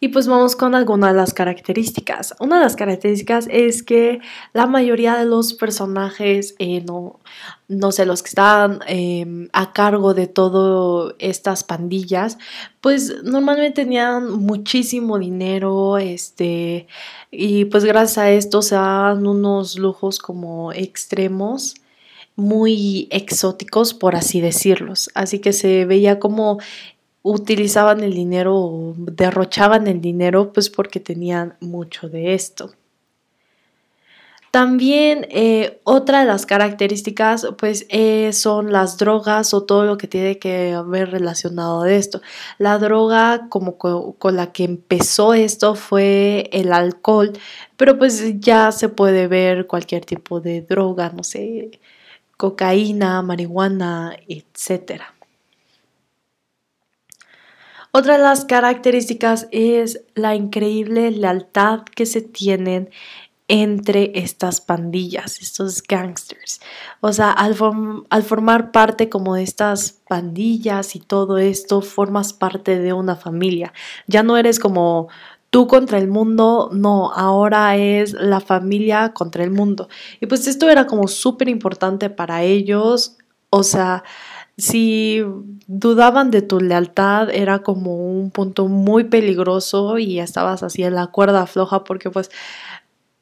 Y 0.00 0.08
pues 0.08 0.26
vamos 0.26 0.56
con 0.56 0.74
algunas 0.74 1.12
de 1.12 1.16
las 1.16 1.34
características. 1.34 2.34
Una 2.40 2.58
de 2.58 2.64
las 2.64 2.76
características 2.76 3.46
es 3.50 3.82
que 3.82 4.20
la 4.52 4.66
mayoría 4.66 5.16
de 5.16 5.24
los 5.24 5.54
personajes, 5.54 6.54
eh, 6.58 6.82
no, 6.82 7.20
no 7.68 7.92
sé, 7.92 8.04
los 8.04 8.22
que 8.22 8.28
están 8.28 8.80
em, 8.86 9.48
a 9.52 9.72
cargo 9.72 10.14
de 10.14 10.26
todas 10.26 11.14
estas 11.18 11.64
pandillas, 11.64 12.38
pues 12.80 13.22
normalmente 13.22 13.82
tenían 13.82 14.30
muchísimo 14.30 15.18
dinero, 15.18 15.98
este, 15.98 16.86
y 17.30 17.64
pues 17.66 17.84
gracias 17.84 18.18
a 18.18 18.30
esto 18.30 18.62
se 18.62 18.74
dan 18.74 19.26
unos 19.26 19.78
lujos 19.78 20.18
como 20.18 20.72
extremos 20.72 21.76
muy 22.36 23.06
exóticos, 23.10 23.94
por 23.94 24.16
así 24.16 24.40
decirlos. 24.40 25.10
Así 25.14 25.38
que 25.38 25.52
se 25.52 25.84
veía 25.84 26.18
como 26.18 26.58
utilizaban 27.24 28.04
el 28.04 28.12
dinero 28.12 28.54
o 28.54 28.94
derrochaban 28.96 29.88
el 29.88 30.00
dinero 30.00 30.52
pues 30.52 30.68
porque 30.70 31.00
tenían 31.00 31.56
mucho 31.60 32.08
de 32.08 32.34
esto. 32.34 32.70
También 34.50 35.26
eh, 35.30 35.80
otra 35.84 36.20
de 36.20 36.26
las 36.26 36.46
características 36.46 37.48
pues 37.58 37.86
eh, 37.88 38.32
son 38.32 38.72
las 38.72 38.98
drogas 38.98 39.54
o 39.54 39.64
todo 39.64 39.84
lo 39.84 39.98
que 39.98 40.06
tiene 40.06 40.38
que 40.38 40.80
ver 40.86 41.10
relacionado 41.10 41.82
a 41.82 41.92
esto. 41.92 42.20
La 42.58 42.78
droga 42.78 43.48
como 43.48 43.78
con 43.78 44.36
la 44.36 44.52
que 44.52 44.64
empezó 44.64 45.34
esto 45.34 45.74
fue 45.74 46.50
el 46.52 46.72
alcohol, 46.72 47.32
pero 47.76 47.98
pues 47.98 48.38
ya 48.38 48.70
se 48.70 48.88
puede 48.90 49.28
ver 49.28 49.66
cualquier 49.66 50.04
tipo 50.04 50.40
de 50.40 50.60
droga, 50.60 51.10
no 51.10 51.24
sé, 51.24 51.80
cocaína, 52.36 53.22
marihuana, 53.22 54.16
etcétera. 54.28 55.13
Otra 57.96 58.16
de 58.16 58.24
las 58.24 58.44
características 58.44 59.46
es 59.52 60.02
la 60.16 60.34
increíble 60.34 61.12
lealtad 61.12 61.82
que 61.82 62.06
se 62.06 62.22
tienen 62.22 62.90
entre 63.46 64.10
estas 64.16 64.60
pandillas, 64.60 65.40
estos 65.40 65.80
gangsters. 65.80 66.60
O 67.00 67.12
sea, 67.12 67.30
al, 67.30 67.54
formar 67.54 68.72
parte 68.72 69.08
como 69.08 69.36
de 69.36 69.44
estas 69.44 70.00
pandillas 70.08 70.96
y 70.96 70.98
todo 70.98 71.38
esto, 71.38 71.82
formas 71.82 72.32
parte 72.32 72.80
de 72.80 72.92
una 72.92 73.14
familia. 73.14 73.72
Ya 74.08 74.24
no 74.24 74.36
eres 74.36 74.58
como 74.58 75.06
tú 75.50 75.68
contra 75.68 75.98
el 75.98 76.08
mundo, 76.08 76.70
no, 76.72 77.12
ahora 77.12 77.76
es 77.76 78.12
la 78.14 78.40
familia 78.40 79.12
contra 79.12 79.44
el 79.44 79.52
mundo. 79.52 79.88
Y 80.20 80.26
pues 80.26 80.48
esto 80.48 80.68
era 80.68 80.88
como 80.88 81.06
súper 81.06 81.48
importante 81.48 82.10
para 82.10 82.42
ellos, 82.42 83.18
o 83.50 83.62
sea, 83.62 84.02
si 84.56 85.22
dudaban 85.66 86.30
de 86.30 86.42
tu 86.42 86.60
lealtad 86.60 87.30
era 87.30 87.60
como 87.60 87.96
un 87.96 88.30
punto 88.30 88.68
muy 88.68 89.04
peligroso 89.04 89.98
y 89.98 90.20
estabas 90.20 90.62
así 90.62 90.82
en 90.84 90.94
la 90.94 91.08
cuerda 91.08 91.46
floja 91.46 91.84
porque 91.84 92.10
pues 92.10 92.30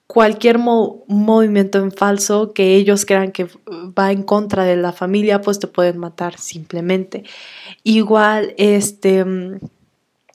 cualquier 0.06 0.58
movimiento 0.58 1.78
en 1.78 1.90
falso 1.90 2.52
que 2.52 2.76
ellos 2.76 3.06
crean 3.06 3.32
que 3.32 3.48
va 3.66 4.12
en 4.12 4.22
contra 4.22 4.64
de 4.64 4.76
la 4.76 4.92
familia 4.92 5.40
pues 5.40 5.58
te 5.58 5.68
pueden 5.68 5.98
matar 5.98 6.38
simplemente. 6.38 7.24
Igual 7.82 8.54
este 8.58 9.24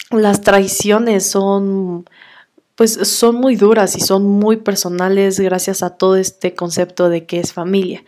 las 0.10 0.42
traiciones 0.42 1.30
son 1.30 2.06
pues 2.74 2.94
son 2.94 3.36
muy 3.36 3.56
duras 3.56 3.96
y 3.96 4.02
son 4.02 4.24
muy 4.24 4.58
personales 4.58 5.40
gracias 5.40 5.84
a 5.84 5.92
todo 5.92 6.16
este 6.16 6.56
concepto 6.56 7.10
de 7.10 7.26
que 7.26 7.40
es 7.40 7.54
familia. 7.54 8.04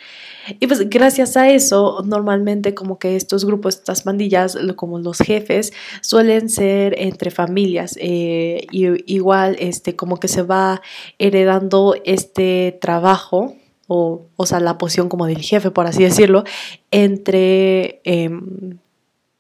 Y 0.59 0.67
pues 0.67 0.89
gracias 0.89 1.37
a 1.37 1.49
eso, 1.49 2.01
normalmente 2.05 2.73
como 2.73 2.97
que 2.99 3.15
estos 3.15 3.45
grupos, 3.45 3.75
estas 3.75 4.03
pandillas, 4.03 4.57
como 4.75 4.99
los 4.99 5.19
jefes, 5.19 5.73
suelen 6.01 6.49
ser 6.49 6.95
entre 6.97 7.31
familias. 7.31 7.95
Eh, 7.99 8.65
y 8.71 9.13
igual, 9.13 9.55
este, 9.59 9.95
como 9.95 10.17
que 10.17 10.27
se 10.27 10.41
va 10.41 10.81
heredando 11.17 11.95
este 12.05 12.77
trabajo, 12.81 13.55
o, 13.87 14.27
o 14.35 14.45
sea, 14.45 14.59
la 14.59 14.77
posición 14.77 15.09
como 15.09 15.25
del 15.25 15.41
jefe, 15.41 15.71
por 15.71 15.87
así 15.87 16.03
decirlo, 16.03 16.43
entre 16.91 18.01
em, 18.03 18.77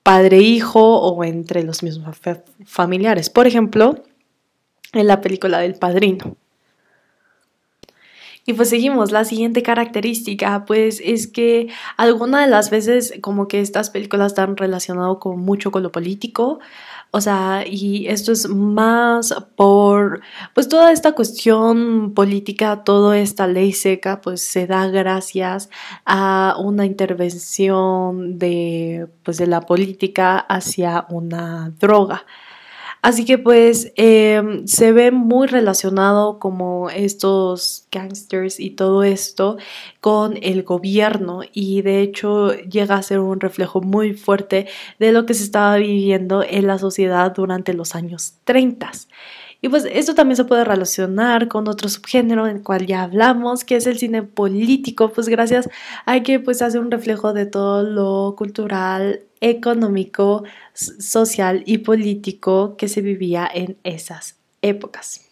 padre-hijo 0.03 0.79
e 0.79 0.99
o 1.01 1.23
entre 1.23 1.63
los 1.63 1.83
mismos 1.83 2.17
familiares. 2.65 3.29
Por 3.29 3.45
ejemplo, 3.45 4.03
en 4.93 5.07
la 5.07 5.21
película 5.21 5.59
del 5.59 5.75
padrino. 5.75 6.35
Y 8.49 8.53
pues 8.53 8.69
seguimos, 8.69 9.11
la 9.11 9.25
siguiente 9.25 9.61
característica 9.61 10.65
pues 10.65 11.03
es 11.05 11.27
que 11.27 11.67
algunas 11.97 12.45
de 12.45 12.49
las 12.49 12.71
veces 12.71 13.13
como 13.21 13.47
que 13.47 13.61
estas 13.61 13.91
películas 13.91 14.31
están 14.31 14.57
relacionadas 14.57 15.17
con 15.19 15.39
mucho 15.39 15.69
con 15.69 15.83
lo 15.83 15.91
político, 15.91 16.57
o 17.11 17.21
sea, 17.21 17.63
y 17.67 18.07
esto 18.07 18.31
es 18.31 18.49
más 18.49 19.35
por, 19.55 20.21
pues 20.55 20.67
toda 20.67 20.91
esta 20.91 21.11
cuestión 21.11 22.15
política, 22.15 22.83
toda 22.83 23.19
esta 23.19 23.45
ley 23.45 23.71
seca, 23.71 24.19
pues 24.19 24.41
se 24.41 24.65
da 24.65 24.87
gracias 24.87 25.69
a 26.03 26.55
una 26.59 26.87
intervención 26.87 28.39
de, 28.39 29.09
pues 29.21 29.37
de 29.37 29.45
la 29.45 29.61
política 29.61 30.39
hacia 30.39 31.05
una 31.11 31.71
droga. 31.79 32.25
Así 33.01 33.23
que 33.25 33.37
pues 33.37 33.93
em, 33.95 34.67
se 34.67 34.91
ve 34.91 35.11
muy 35.11 35.47
relacionado 35.47 36.37
como 36.39 36.89
estos 36.89 37.87
gangsters 37.91 38.59
y 38.59 38.71
todo 38.71 39.03
esto 39.03 39.57
con 40.01 40.37
el 40.41 40.63
gobierno 40.63 41.41
y 41.53 41.81
de 41.81 42.01
hecho 42.01 42.53
llega 42.53 42.95
a 42.95 43.03
ser 43.03 43.19
un 43.19 43.39
reflejo 43.39 43.81
muy 43.81 44.13
fuerte 44.13 44.67
de 44.99 45.11
lo 45.13 45.25
que 45.25 45.33
se 45.33 45.43
estaba 45.43 45.77
viviendo 45.77 46.43
en 46.43 46.67
la 46.67 46.77
sociedad 46.77 47.33
durante 47.33 47.73
los 47.73 47.95
años 47.95 48.33
30. 48.43 48.91
Y 49.61 49.67
pues 49.69 49.85
esto 49.91 50.15
también 50.15 50.37
se 50.37 50.45
puede 50.45 50.63
relacionar 50.63 51.49
con 51.49 51.67
otro 51.67 51.89
subgénero 51.89 52.45
del 52.45 52.63
cual 52.63 52.85
ya 52.87 53.03
hablamos, 53.03 53.65
que 53.65 53.75
es 53.75 53.87
el 53.87 53.97
cine 53.97 54.23
político, 54.23 55.11
pues 55.11 55.27
gracias 55.27 55.69
a 56.05 56.21
que 56.23 56.39
pues 56.39 56.61
hace 56.61 56.79
un 56.79 56.91
reflejo 56.91 57.33
de 57.33 57.45
todo 57.45 57.83
lo 57.83 58.35
cultural, 58.37 59.21
económico, 59.41 60.43
social 60.73 61.63
y 61.65 61.79
político 61.79 62.77
que 62.77 62.87
se 62.87 63.01
vivía 63.01 63.49
en 63.53 63.77
esas 63.83 64.37
épocas. 64.61 65.29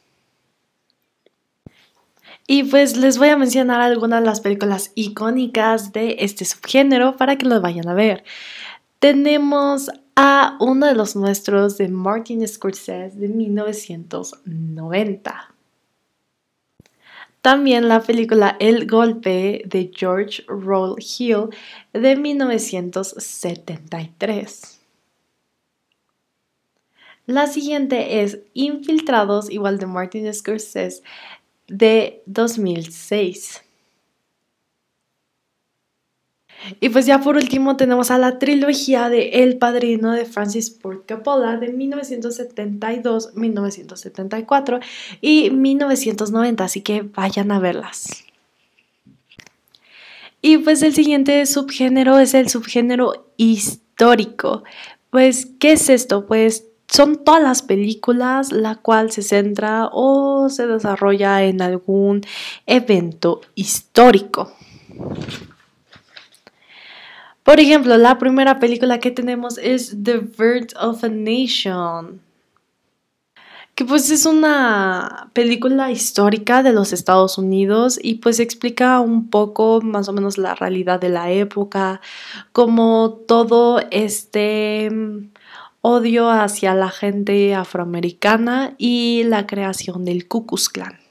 Y 2.48 2.64
pues 2.64 2.96
les 2.96 3.18
voy 3.18 3.28
a 3.30 3.38
mencionar 3.38 3.82
algunas 3.82 4.22
de 4.22 4.26
las 4.26 4.40
películas 4.40 4.94
icónicas 4.96 5.92
de 5.92 6.16
este 6.20 6.46
subgénero 6.46 7.18
para 7.18 7.38
que 7.38 7.46
los 7.46 7.62
vayan 7.62 7.90
a 7.90 7.94
ver. 7.94 8.24
Tenemos 9.00 9.92
a 10.16 10.56
uno 10.62 10.88
de 10.88 10.96
los 10.96 11.18
nuestros 11.18 11.78
de 11.78 11.90
Martin 11.90 12.48
Scorsese 12.48 13.18
de 13.18 13.28
1990. 13.28 15.57
También 17.48 17.88
la 17.88 18.02
película 18.02 18.58
El 18.60 18.88
Golpe 18.88 19.62
de 19.64 19.90
George 19.96 20.44
Roll 20.50 20.98
Hill 21.00 21.48
de 21.94 22.18
1973. 22.18 24.82
La 27.26 27.48
siguiente 27.48 28.22
es 28.22 28.40
Infiltrados, 28.54 29.50
igual 29.50 29.80
de 29.80 29.86
Martin 29.86 30.34
Scorsese, 30.34 31.02
de 31.70 32.22
2006. 32.26 33.64
Y 36.80 36.90
pues 36.90 37.06
ya 37.06 37.20
por 37.22 37.36
último 37.36 37.78
tenemos 37.78 38.12
a 38.12 38.18
la 38.18 38.40
trilogía 38.40 39.10
de 39.10 39.44
El 39.44 39.58
Padrino 39.58 40.12
de 40.12 40.26
Francis 40.26 40.78
Ford 40.80 41.02
Coppola 41.08 41.58
de 41.58 41.72
1972, 41.72 43.36
1974 43.36 44.80
y 45.22 45.52
1990, 45.52 46.64
así 46.64 46.82
que 46.82 47.04
vayan 47.04 47.52
a 47.52 47.60
verlas. 47.60 48.26
Y 50.42 50.58
pues 50.60 50.82
el 50.82 50.94
siguiente 50.94 51.46
subgénero 51.46 52.20
es 52.20 52.34
el 52.34 52.50
subgénero 52.50 53.32
histórico. 53.38 54.64
Pues, 55.10 55.48
¿qué 55.60 55.74
es 55.74 55.90
esto? 55.90 56.26
Pues 56.28 56.66
son 56.88 57.24
todas 57.24 57.42
las 57.42 57.62
películas 57.64 58.52
la 58.52 58.76
cual 58.76 59.12
se 59.12 59.22
centra 59.22 59.90
o 59.92 60.50
se 60.50 60.68
desarrolla 60.68 61.44
en 61.44 61.62
algún 61.62 62.22
evento 62.66 63.42
histórico. 63.56 64.54
Por 67.48 67.62
ejemplo, 67.62 67.96
la 67.96 68.18
primera 68.18 68.60
película 68.60 69.00
que 69.00 69.10
tenemos 69.10 69.58
es 69.58 69.96
The 70.04 70.18
Birth 70.18 70.74
of 70.82 71.02
a 71.06 71.08
Nation, 71.08 72.20
que 73.74 73.86
pues 73.86 74.12
es 74.12 74.26
una 74.26 75.30
película 75.32 75.90
histórica 75.90 76.62
de 76.62 76.74
los 76.74 76.92
Estados 76.92 77.38
Unidos 77.38 77.98
y 78.04 78.16
pues 78.16 78.42
explica 78.42 79.00
un 79.00 79.30
poco 79.30 79.80
más 79.82 80.10
o 80.10 80.12
menos 80.12 80.38
la 80.38 80.56
realidad 80.56 81.00
de 81.00 81.08
la 81.08 81.32
época, 81.32 82.02
como 82.52 83.12
todo 83.26 83.80
este 83.92 84.90
mm, 84.92 85.30
odio 85.80 86.30
hacia 86.30 86.74
la 86.74 86.90
gente 86.90 87.56
afroamericana 87.56 88.76
y 88.78 89.24
la 89.24 89.48
creación 89.48 90.04
del 90.04 90.28
Ku 90.28 90.46
Klux 90.46 90.68
Klan. 90.68 91.07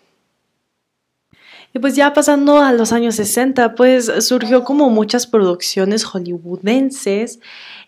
Y 1.77 1.79
pues 1.79 1.95
ya 1.95 2.15
pasando 2.15 2.62
a 2.62 2.73
los 2.73 2.91
años 2.91 3.17
60, 3.17 3.75
pues 3.75 4.11
surgió 4.21 4.65
como 4.65 4.89
muchas 4.89 5.27
producciones 5.27 6.05
hollywoodenses 6.05 7.39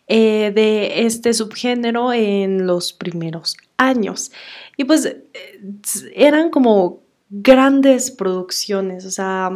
eh, 0.09 0.53
de 0.55 1.07
este 1.07 1.33
subgénero 1.33 2.13
en 2.13 2.67
los 2.67 2.93
primeros 2.93 3.57
años. 3.79 4.31
Y 4.77 4.85
pues 4.85 5.07
eh, 5.07 5.23
eran 6.15 6.51
como 6.51 7.01
grandes 7.31 8.11
producciones, 8.11 9.07
o 9.07 9.11
sea, 9.11 9.51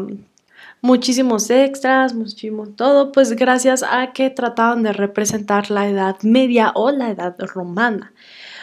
muchísimos 0.80 1.50
extras, 1.50 2.14
muchísimo 2.14 2.68
todo, 2.68 3.12
pues 3.12 3.32
gracias 3.32 3.82
a 3.82 4.14
que 4.14 4.30
trataban 4.30 4.82
de 4.82 4.94
representar 4.94 5.70
la 5.70 5.86
Edad 5.90 6.16
Media 6.22 6.72
o 6.74 6.90
la 6.90 7.10
Edad 7.10 7.36
Romana. 7.38 8.14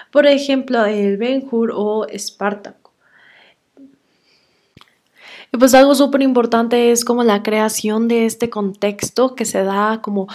Por 0.09 0.25
ejemplo, 0.25 0.83
el 0.85 1.17
Ben 1.17 1.47
Hur 1.51 1.71
o 1.75 2.07
Espartaco. 2.07 2.88
Y 5.51 5.57
pues 5.57 5.73
algo 5.73 5.95
súper 5.95 6.21
importante 6.21 6.91
es 6.91 7.03
como 7.03 7.23
la 7.23 7.43
creación 7.43 8.07
de 8.07 8.25
este 8.25 8.49
contexto 8.49 9.35
que 9.35 9.45
se 9.45 9.63
da 9.63 10.01
como 10.01 10.27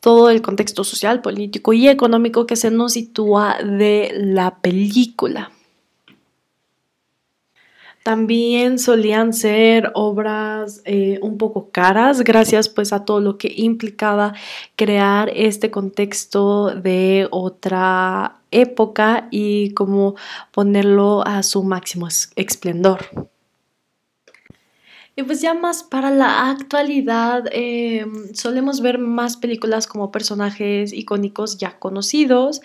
todo 0.00 0.30
el 0.30 0.42
contexto 0.42 0.84
social, 0.84 1.22
político 1.22 1.72
y 1.72 1.88
económico 1.88 2.46
que 2.46 2.56
se 2.56 2.70
nos 2.70 2.92
sitúa 2.92 3.56
de 3.62 4.12
la 4.14 4.58
película. 4.58 5.50
También 8.02 8.78
solían 8.78 9.32
ser 9.32 9.90
obras 9.94 10.82
eh, 10.84 11.18
un 11.22 11.38
poco 11.38 11.70
caras 11.70 12.20
gracias 12.20 12.68
pues 12.68 12.92
a 12.92 13.06
todo 13.06 13.20
lo 13.20 13.38
que 13.38 13.50
implicaba 13.56 14.34
crear 14.76 15.30
este 15.34 15.70
contexto 15.70 16.66
de 16.74 17.26
otra 17.30 18.40
época 18.50 19.28
y 19.30 19.70
como 19.70 20.16
ponerlo 20.52 21.26
a 21.26 21.42
su 21.42 21.62
máximo 21.62 22.08
esplendor. 22.36 23.30
Y 25.16 25.22
pues 25.22 25.40
ya 25.40 25.54
más 25.54 25.84
para 25.84 26.10
la 26.10 26.50
actualidad, 26.50 27.44
em, 27.52 28.34
solemos 28.34 28.80
ver 28.80 28.98
más 28.98 29.36
películas 29.36 29.86
como 29.86 30.10
personajes 30.10 30.92
icónicos 30.92 31.56
ya 31.58 31.78
conocidos 31.78 32.60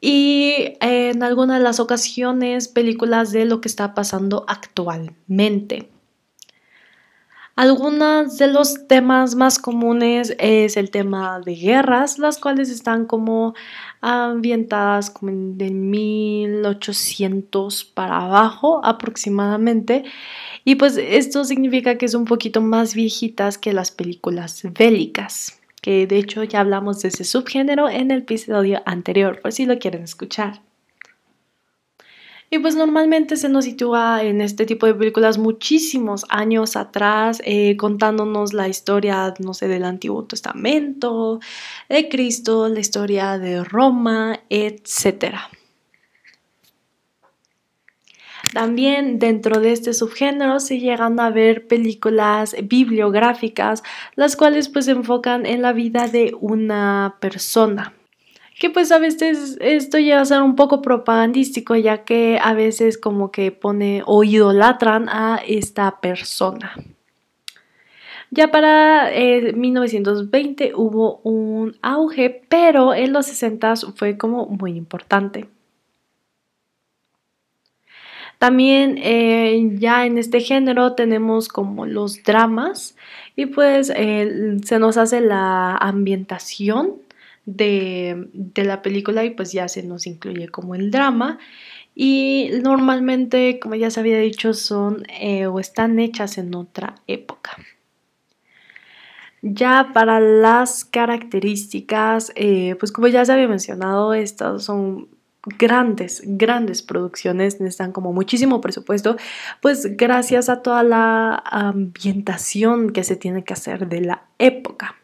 y 0.00 0.74
en 0.80 1.22
algunas 1.22 1.58
de 1.58 1.64
las 1.64 1.80
ocasiones 1.80 2.68
películas 2.68 3.32
de 3.32 3.44
lo 3.46 3.60
que 3.60 3.68
está 3.68 3.94
pasando 3.94 4.44
actualmente. 4.48 5.90
Algunos 7.54 8.38
de 8.38 8.46
los 8.46 8.88
temas 8.88 9.34
más 9.34 9.58
comunes 9.58 10.34
es 10.38 10.76
el 10.76 10.90
tema 10.90 11.38
de 11.44 11.54
guerras, 11.54 12.18
las 12.18 12.38
cuales 12.38 12.70
están 12.70 13.04
como 13.04 13.54
ambientadas 14.02 15.10
como 15.10 15.30
en 15.30 15.56
de 15.56 15.70
1800 15.70 17.84
para 17.84 18.24
abajo 18.24 18.84
aproximadamente 18.84 20.04
y 20.64 20.76
pues 20.76 20.96
esto 20.96 21.44
significa 21.44 21.98
que 21.98 22.08
son 22.08 22.22
un 22.22 22.26
poquito 22.26 22.60
más 22.60 22.94
viejitas 22.94 23.58
que 23.58 23.72
las 23.72 23.90
películas 23.90 24.62
bélicas, 24.78 25.60
que 25.80 26.06
de 26.06 26.18
hecho 26.18 26.44
ya 26.44 26.60
hablamos 26.60 27.02
de 27.02 27.08
ese 27.08 27.24
subgénero 27.24 27.88
en 27.88 28.10
el 28.10 28.20
episodio 28.20 28.82
anterior, 28.86 29.40
por 29.40 29.52
si 29.52 29.66
lo 29.66 29.78
quieren 29.78 30.02
escuchar. 30.02 30.60
Y 32.52 32.58
pues 32.58 32.76
normalmente 32.76 33.38
se 33.38 33.48
nos 33.48 33.64
sitúa 33.64 34.22
en 34.22 34.42
este 34.42 34.66
tipo 34.66 34.84
de 34.84 34.94
películas 34.94 35.38
muchísimos 35.38 36.26
años 36.28 36.76
atrás, 36.76 37.40
eh, 37.46 37.78
contándonos 37.78 38.52
la 38.52 38.68
historia, 38.68 39.32
no 39.38 39.54
sé, 39.54 39.68
del 39.68 39.84
Antiguo 39.84 40.26
Testamento, 40.26 41.40
de 41.88 42.10
Cristo, 42.10 42.68
la 42.68 42.78
historia 42.78 43.38
de 43.38 43.64
Roma, 43.64 44.40
etcétera. 44.50 45.48
También 48.52 49.18
dentro 49.18 49.58
de 49.58 49.72
este 49.72 49.94
subgénero 49.94 50.60
se 50.60 50.78
llegan 50.78 51.20
a 51.20 51.30
ver 51.30 51.66
películas 51.66 52.54
bibliográficas, 52.64 53.82
las 54.14 54.36
cuales 54.36 54.68
pues 54.68 54.84
se 54.84 54.90
enfocan 54.90 55.46
en 55.46 55.62
la 55.62 55.72
vida 55.72 56.06
de 56.06 56.36
una 56.38 57.16
persona 57.18 57.94
que 58.62 58.70
pues 58.70 58.92
a 58.92 58.98
veces 58.98 59.58
esto 59.60 59.98
llega 59.98 60.20
a 60.20 60.24
ser 60.24 60.40
un 60.40 60.54
poco 60.54 60.82
propagandístico 60.82 61.74
ya 61.74 62.04
que 62.04 62.38
a 62.40 62.54
veces 62.54 62.96
como 62.96 63.32
que 63.32 63.50
pone 63.50 64.04
o 64.06 64.22
idolatran 64.22 65.08
a 65.08 65.40
esta 65.44 66.00
persona. 66.00 66.72
Ya 68.30 68.52
para 68.52 69.10
1920 69.10 70.64
eh, 70.64 70.72
hubo 70.76 71.16
un 71.24 71.76
auge, 71.82 72.44
pero 72.48 72.94
en 72.94 73.12
los 73.12 73.26
60 73.26 73.74
fue 73.96 74.16
como 74.16 74.46
muy 74.46 74.76
importante. 74.76 75.48
También 78.38 78.96
eh, 79.02 79.70
ya 79.72 80.06
en 80.06 80.18
este 80.18 80.38
género 80.38 80.94
tenemos 80.94 81.48
como 81.48 81.84
los 81.84 82.22
dramas 82.22 82.96
y 83.34 83.46
pues 83.46 83.88
se 83.88 84.78
nos 84.78 84.96
hace 84.98 85.20
la 85.20 85.76
ambientación 85.78 87.02
de, 87.44 88.28
la 88.56 88.82
película 88.82 89.24
y 89.24 89.30
pues 89.30 89.52
ya 89.52 89.68
se 89.68 89.82
nos 89.82 90.06
incluye 90.06 90.48
como 90.48 90.74
el 90.74 90.90
drama. 90.90 91.38
Y 91.94 92.50
normalmente, 92.62 93.58
como 93.60 93.74
ya 93.74 93.90
se 93.90 94.00
había 94.00 94.18
dicho, 94.18 94.54
son 94.54 95.04
eh, 95.20 95.46
o 95.46 95.60
están 95.60 95.98
hechas 95.98 96.38
en 96.38 96.54
otra 96.54 96.94
época. 97.06 97.56
Ya 99.42 99.90
para 99.92 100.20
las 100.20 100.84
características, 100.84 102.32
eh, 102.36 102.76
pues 102.78 102.92
como 102.92 103.08
ya 103.08 103.24
se 103.24 103.32
había 103.32 103.48
mencionado, 103.48 104.14
estas 104.14 104.64
son 104.64 105.08
grandes, 105.44 106.22
grandes 106.24 106.82
producciones, 106.82 107.60
necesitan 107.60 107.92
como 107.92 108.12
muchísimo 108.12 108.60
presupuesto, 108.60 109.16
pues 109.60 109.96
gracias 109.96 110.48
a 110.48 110.62
toda 110.62 110.84
la 110.84 111.42
ambientación 111.44 112.92
que 112.92 113.02
se 113.02 113.16
tiene 113.16 113.42
que 113.42 113.54
hacer 113.54 113.88
de 113.88 114.02
la 114.02 114.26
época. 114.38 114.94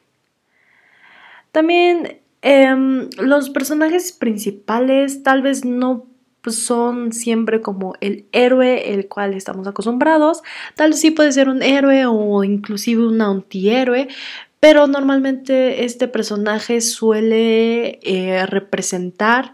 También 1.51 2.21
em, 2.43 3.09
los 3.19 3.51
personajes 3.51 4.13
principales 4.13 5.23
tal 5.23 5.43
vez 5.43 5.65
no 5.65 6.07
pues, 6.43 6.57
son 6.57 7.13
siempre 7.13 7.61
como 7.61 7.95
el 8.01 8.27
héroe 8.33 8.95
el 8.95 9.09
cual 9.09 9.35
estamos 9.35 9.67
acostumbrados, 9.67 10.43
tal 10.75 10.91
vez 10.91 11.01
sí 11.01 11.11
puede 11.11 11.33
ser 11.33 11.49
un 11.49 11.63
héroe 11.63 12.07
o 12.07 12.45
inclusive 12.45 13.07
un 13.07 13.21
antihéroe, 13.21 14.09
pero 14.61 14.87
normalmente 14.87 15.85
este 15.85 16.09
personaje 16.09 16.81
suele 16.81 18.01
eh, 18.03 18.47
representar 18.47 19.53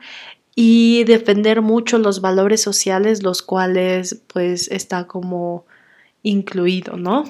y 0.55 1.05
defender 1.05 1.63
mucho 1.63 1.99
los 1.99 2.21
valores 2.21 2.63
sociales, 2.63 3.23
los 3.23 3.43
cuales 3.43 4.23
pues 4.33 4.69
está 4.71 5.07
como 5.07 5.67
incluido, 6.23 6.97
¿no? 6.97 7.25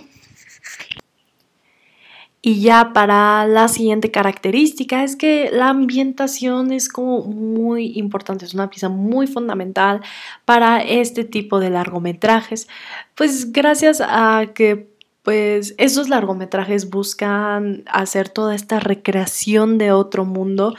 Y 2.47 2.61
ya 2.61 2.93
para 2.93 3.47
la 3.47 3.69
siguiente 3.69 4.11
característica 4.11 5.03
es 5.03 5.17
que 5.17 5.49
la 5.51 5.71
ambientación 5.71 6.73
es 6.73 6.91
como 6.91 7.23
muy 7.23 7.97
importante, 7.97 8.45
es 8.45 8.53
una 8.53 8.69
pieza 8.69 8.91
muy 8.91 9.27
fundamental 9.27 10.03
para 10.45 10.83
este 10.83 11.25
tipo 11.25 11.59
de 11.59 11.71
largometrajes, 11.71 12.69
pues 13.15 13.51
gracias 13.51 14.03
a 14.07 14.53
que 14.55 14.91
pues 15.23 15.75
esos 15.79 16.11
largometrajes 16.11 16.91
buscan 16.91 17.83
hacer 17.87 18.29
toda 18.29 18.55
esta 18.55 18.79
recreación 18.79 19.79
de 19.79 19.93
otro 19.93 20.27
mundo 20.27 20.75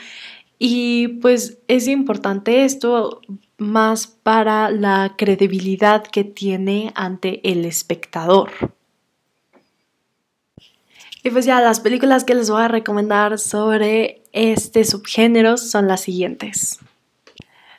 y 0.60 1.08
pues 1.20 1.58
es 1.68 1.88
importante 1.88 2.64
esto 2.64 3.22
más 3.58 4.06
para 4.06 4.70
la 4.70 5.16
credibilidad 5.18 6.04
que 6.04 6.26
tiene 6.26 6.92
ante 6.94 7.42
el 7.52 7.66
espectador. 7.66 8.52
Y 11.26 11.32
pues 11.32 11.48
ya 11.48 11.60
las 11.60 11.80
películas 11.80 12.24
que 12.24 12.36
les 12.36 12.52
voy 12.52 12.62
a 12.62 12.68
recomendar 12.68 13.40
sobre 13.40 14.22
este 14.32 14.86
subgénero 14.86 15.58
son 15.58 15.88
las 15.88 16.02
siguientes. 16.02 16.78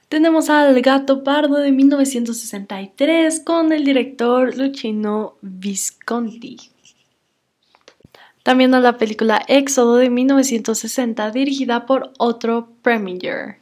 Tenemos 0.08 0.50
al 0.50 0.82
Gato 0.82 1.22
Pardo 1.22 1.54
de 1.54 1.70
1963 1.70 3.38
con 3.44 3.72
el 3.72 3.84
director 3.84 4.58
Luchino 4.58 5.36
Visconti. 5.42 6.56
También 8.42 8.74
a 8.74 8.80
la 8.80 8.98
película 8.98 9.40
Éxodo 9.46 9.94
de 9.94 10.10
1960 10.10 11.30
dirigida 11.30 11.86
por 11.86 12.12
otro 12.18 12.70
Preminger. 12.82 13.58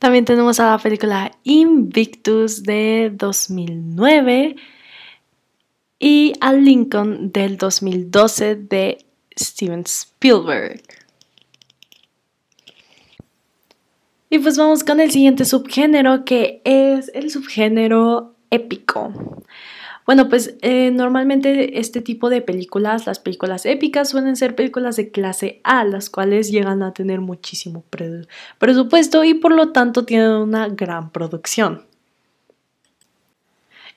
También 0.00 0.24
tenemos 0.24 0.58
a 0.58 0.70
la 0.70 0.78
película 0.78 1.30
Invictus 1.44 2.64
de 2.64 3.12
2009 3.14 4.56
y 6.02 6.32
al 6.40 6.64
Lincoln 6.64 7.30
del 7.30 7.56
2012 7.56 8.56
de 8.56 9.06
Steven 9.38 9.84
Spielberg. 9.86 10.82
Y 14.28 14.40
pues 14.40 14.58
vamos 14.58 14.82
con 14.82 14.98
el 14.98 15.12
siguiente 15.12 15.44
subgénero 15.44 16.24
que 16.24 16.60
es 16.64 17.12
el 17.14 17.30
subgénero 17.30 18.34
épico. 18.50 19.12
Bueno, 20.04 20.28
pues 20.28 20.56
eh, 20.62 20.90
normalmente 20.90 21.78
este 21.78 22.00
tipo 22.00 22.30
de 22.30 22.42
películas, 22.42 23.06
las 23.06 23.20
películas 23.20 23.64
épicas, 23.64 24.08
suelen 24.08 24.34
ser 24.34 24.56
películas 24.56 24.96
de 24.96 25.12
clase 25.12 25.60
A, 25.62 25.84
las 25.84 26.10
cuales 26.10 26.50
llegan 26.50 26.82
a 26.82 26.92
tener 26.92 27.20
muchísimo 27.20 27.84
presupuesto 28.58 29.22
y 29.22 29.34
por 29.34 29.52
lo 29.52 29.70
tanto 29.70 30.04
tienen 30.04 30.32
una 30.32 30.68
gran 30.68 31.12
producción. 31.12 31.91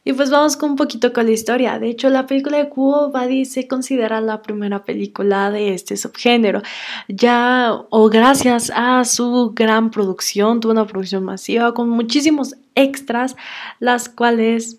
Y 0.07 0.13
pues 0.13 0.29
vamos 0.29 0.55
con 0.55 0.69
un 0.71 0.75
poquito 0.75 1.11
con 1.11 1.25
la 1.25 1.31
historia. 1.31 1.79
De 1.79 1.89
hecho, 1.89 2.09
la 2.09 2.27
película 2.27 2.59
de 2.59 2.69
Quo 2.69 3.09
Vadis 3.11 3.51
se 3.51 3.67
considera 3.67 4.21
la 4.21 4.43
primera 4.43 4.83
película 4.83 5.49
de 5.49 5.73
este 5.73 5.97
subgénero. 5.97 6.61
Ya, 7.07 7.73
o 7.89 8.07
gracias 8.09 8.71
a 8.75 9.03
su 9.03 9.53
gran 9.55 9.89
producción, 9.89 10.59
tuvo 10.59 10.73
una 10.73 10.85
producción 10.85 11.23
masiva 11.23 11.73
con 11.73 11.89
muchísimos 11.89 12.55
extras, 12.75 13.35
las 13.79 14.07
cuales 14.07 14.77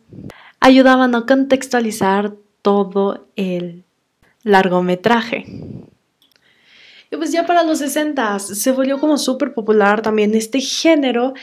ayudaban 0.60 1.16
a 1.16 1.26
contextualizar 1.26 2.32
todo 2.62 3.26
el 3.34 3.82
largometraje. 4.44 5.44
Y 7.10 7.16
pues 7.16 7.30
ya 7.30 7.46
para 7.46 7.62
los 7.62 7.78
60 7.78 8.38
se 8.40 8.72
volvió 8.72 8.98
como 8.98 9.16
súper 9.16 9.54
popular 9.54 10.02
también 10.02 10.34
este 10.34 10.60
género 10.60 11.34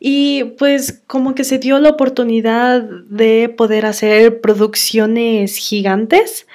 y 0.00 0.44
pues 0.58 1.02
como 1.06 1.34
que 1.34 1.44
se 1.44 1.58
dio 1.58 1.78
la 1.78 1.90
oportunidad 1.90 2.82
de 2.82 3.48
poder 3.48 3.86
hacer 3.86 4.40
producciones 4.40 5.56
gigantes 5.56 6.46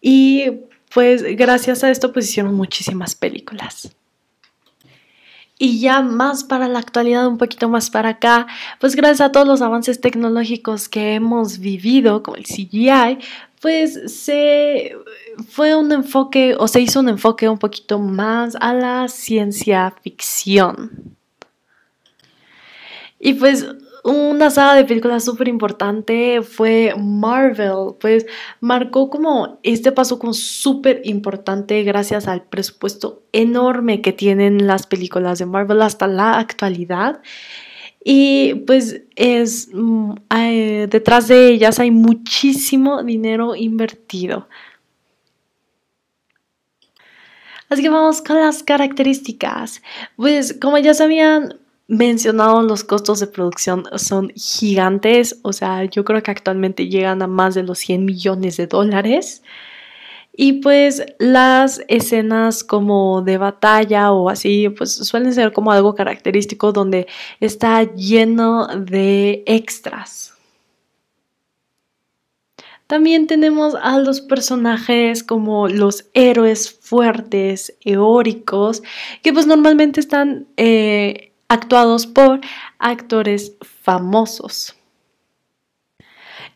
y 0.00 0.52
pues 0.92 1.24
gracias 1.36 1.82
a 1.82 1.90
esto 1.90 2.12
pues 2.12 2.30
hicieron 2.30 2.54
muchísimas 2.54 3.16
películas. 3.16 3.96
Y 5.58 5.80
ya 5.80 6.02
más 6.02 6.42
para 6.44 6.66
la 6.68 6.80
actualidad, 6.80 7.28
un 7.28 7.38
poquito 7.38 7.68
más 7.68 7.88
para 7.88 8.10
acá, 8.10 8.46
pues 8.80 8.96
gracias 8.96 9.20
a 9.20 9.32
todos 9.32 9.46
los 9.46 9.62
avances 9.62 10.00
tecnológicos 10.00 10.88
que 10.88 11.14
hemos 11.14 11.58
vivido, 11.58 12.22
como 12.22 12.36
el 12.36 12.44
CGI, 12.44 13.18
pues 13.64 13.98
se 14.12 14.94
fue 15.48 15.74
un 15.74 15.90
enfoque 15.90 16.54
o 16.58 16.68
se 16.68 16.82
hizo 16.82 17.00
un 17.00 17.08
enfoque 17.08 17.48
un 17.48 17.56
poquito 17.56 17.98
más 17.98 18.58
a 18.60 18.74
la 18.74 19.08
ciencia 19.08 19.90
ficción. 20.02 21.16
Y 23.18 23.32
pues 23.32 23.66
una 24.04 24.50
saga 24.50 24.74
de 24.74 24.84
películas 24.84 25.24
súper 25.24 25.48
importante 25.48 26.42
fue 26.42 26.92
Marvel, 26.98 27.94
pues 27.98 28.26
marcó 28.60 29.08
como 29.08 29.60
este 29.62 29.92
paso 29.92 30.18
como 30.18 30.34
súper 30.34 31.00
importante 31.04 31.82
gracias 31.84 32.28
al 32.28 32.42
presupuesto 32.42 33.22
enorme 33.32 34.02
que 34.02 34.12
tienen 34.12 34.66
las 34.66 34.86
películas 34.86 35.38
de 35.38 35.46
Marvel 35.46 35.80
hasta 35.80 36.06
la 36.06 36.38
actualidad. 36.38 37.22
Y 38.04 38.54
pues 38.66 39.02
es 39.16 39.70
mm, 39.72 40.12
detrás 40.88 41.28
de 41.28 41.48
ellas 41.48 41.80
hay 41.80 41.90
muchísimo 41.90 43.02
dinero 43.02 43.56
invertido. 43.56 44.46
Así 47.70 47.82
que 47.82 47.88
vamos 47.88 48.20
con 48.20 48.36
las 48.38 48.62
características. 48.62 49.82
Pues 50.16 50.56
como 50.60 50.76
ya 50.78 50.92
sabían, 50.92 51.58
mencionado, 51.88 52.62
los 52.62 52.84
costos 52.84 53.20
de 53.20 53.26
producción 53.26 53.84
son 53.96 54.30
gigantes, 54.34 55.38
o 55.42 55.52
sea, 55.52 55.84
yo 55.84 56.04
creo 56.04 56.22
que 56.22 56.30
actualmente 56.30 56.88
llegan 56.88 57.22
a 57.22 57.26
más 57.26 57.54
de 57.54 57.62
los 57.62 57.78
100 57.78 58.04
millones 58.04 58.56
de 58.56 58.66
dólares. 58.66 59.42
Y 60.36 60.54
pues 60.54 61.04
las 61.18 61.80
escenas 61.86 62.64
como 62.64 63.22
de 63.22 63.38
batalla 63.38 64.12
o 64.12 64.28
así, 64.28 64.68
pues 64.68 64.92
suelen 64.92 65.32
ser 65.32 65.52
como 65.52 65.70
algo 65.70 65.94
característico 65.94 66.72
donde 66.72 67.06
está 67.38 67.84
lleno 67.94 68.66
de 68.66 69.44
extras. 69.46 70.34
También 72.88 73.26
tenemos 73.26 73.74
a 73.76 73.98
los 73.98 74.20
personajes 74.20 75.22
como 75.22 75.68
los 75.68 76.06
héroes 76.12 76.70
fuertes, 76.70 77.74
eóricos, 77.80 78.82
que 79.22 79.32
pues 79.32 79.46
normalmente 79.46 80.00
están 80.00 80.48
eh, 80.56 81.32
actuados 81.48 82.06
por 82.06 82.40
actores 82.78 83.52
famosos. 83.62 84.74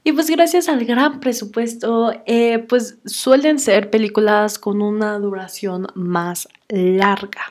Y 0.08 0.12
pues 0.12 0.30
gracias 0.30 0.70
al 0.70 0.86
gran 0.86 1.20
presupuesto, 1.20 2.14
eh, 2.24 2.60
pues 2.60 2.96
suelen 3.04 3.58
ser 3.58 3.90
películas 3.90 4.58
con 4.58 4.80
una 4.80 5.18
duración 5.18 5.86
más 5.94 6.48
larga. 6.70 7.42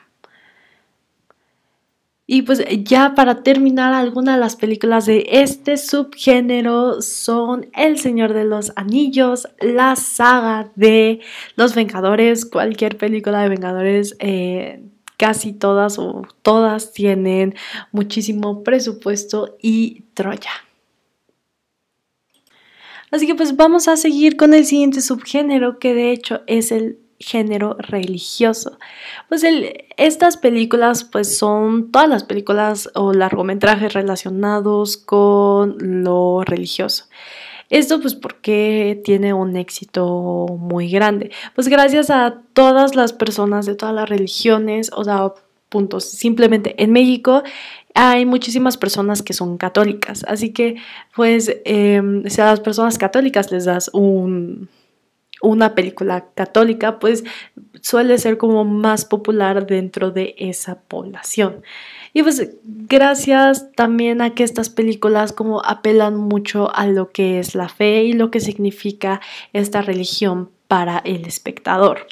Y 2.26 2.42
pues 2.42 2.64
ya 2.84 3.14
para 3.14 3.44
terminar, 3.44 3.94
algunas 3.94 4.38
de 4.38 4.40
las 4.40 4.56
películas 4.56 5.06
de 5.06 5.28
este 5.34 5.78
subgénero 5.78 7.00
son 7.04 7.70
El 7.76 8.00
Señor 8.00 8.34
de 8.34 8.46
los 8.46 8.74
Anillos, 8.76 9.48
la 9.62 9.96
saga 9.96 10.72
de 10.74 11.20
Los 11.58 11.76
Vengadores, 11.76 12.44
cualquier 12.44 12.98
película 12.98 13.44
de 13.44 13.50
Vengadores 13.50 14.16
eh, 14.18 14.82
casi 15.16 15.54
todas 15.54 16.00
o 16.00 16.24
todas 16.42 16.92
tienen 16.92 17.54
muchísimo 17.92 18.64
presupuesto 18.64 19.58
y 19.62 20.06
Troya. 20.16 20.67
Así 23.12 23.26
que 23.28 23.36
pues 23.36 23.56
vamos 23.56 23.88
a 23.88 23.98
seguir 23.98 24.36
con 24.38 24.54
el 24.54 24.66
siguiente 24.66 25.02
subgénero 25.02 25.80
que 25.80 25.94
de 25.94 26.12
hecho 26.12 26.42
es 26.48 26.72
el 26.72 27.00
género 27.20 27.76
religioso. 27.80 28.78
Pues 29.30 29.44
estas 29.98 30.38
películas 30.38 31.04
pues 31.04 31.38
son 31.38 31.92
todas 31.92 32.10
las 32.10 32.24
películas 32.24 32.90
o 32.96 33.14
largometrajes 33.14 33.94
relacionados 33.94 34.98
con 34.98 35.78
lo 35.80 36.44
religioso. 36.44 37.06
Esto 37.70 38.00
pues 38.00 38.16
porque 38.16 39.02
tiene 39.04 39.34
un 39.34 39.58
éxito 39.58 40.46
muy 40.48 40.90
grande. 40.90 41.32
Pues 41.56 41.68
gracias 41.68 42.10
a 42.10 42.42
todas 42.54 42.96
las 42.96 43.14
personas 43.14 43.66
de 43.66 43.76
todas 43.76 43.96
las 43.96 44.08
religiones, 44.08 44.92
o 44.94 45.04
sea, 45.04 45.34
puntos. 45.70 46.06
Simplemente 46.06 46.82
en 46.82 46.92
México 46.92 47.44
hay 47.98 48.28
muchísimas 48.28 48.78
personas 48.78 49.24
que 49.24 49.34
son 49.34 49.58
católicas, 49.58 50.24
así 50.28 50.54
que 50.54 50.76
pues 51.16 51.52
em, 51.66 52.24
si 52.30 52.40
a 52.42 52.46
las 52.46 52.60
personas 52.60 53.00
católicas 53.00 53.52
les 53.52 53.66
das 53.66 53.90
un, 53.92 54.70
una 55.42 55.74
película 55.74 56.28
católica, 56.36 57.00
pues 57.00 57.24
suele 57.82 58.20
ser 58.20 58.38
como 58.38 58.66
más 58.66 59.04
popular 59.06 59.66
dentro 59.66 60.12
de 60.12 60.36
esa 60.38 60.80
población. 60.82 61.64
Y 62.14 62.22
pues 62.22 62.52
gracias 62.64 63.72
también 63.74 64.22
a 64.22 64.36
que 64.36 64.44
estas 64.44 64.70
películas 64.70 65.34
como 65.34 65.66
apelan 65.66 66.18
mucho 66.18 66.76
a 66.76 66.86
lo 66.86 67.10
que 67.10 67.40
es 67.40 67.56
la 67.56 67.68
fe 67.68 68.04
y 68.04 68.14
lo 68.14 68.30
que 68.30 68.42
significa 68.42 69.22
esta 69.54 69.82
religión 69.82 70.52
para 70.68 71.00
el 71.00 71.26
espectador. 71.26 72.06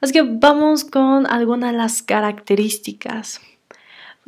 Así 0.00 0.12
que 0.12 0.22
vamos 0.22 0.84
con 0.84 1.26
algunas 1.28 1.70
de 1.70 1.78
las 1.78 2.02
características. 2.02 3.40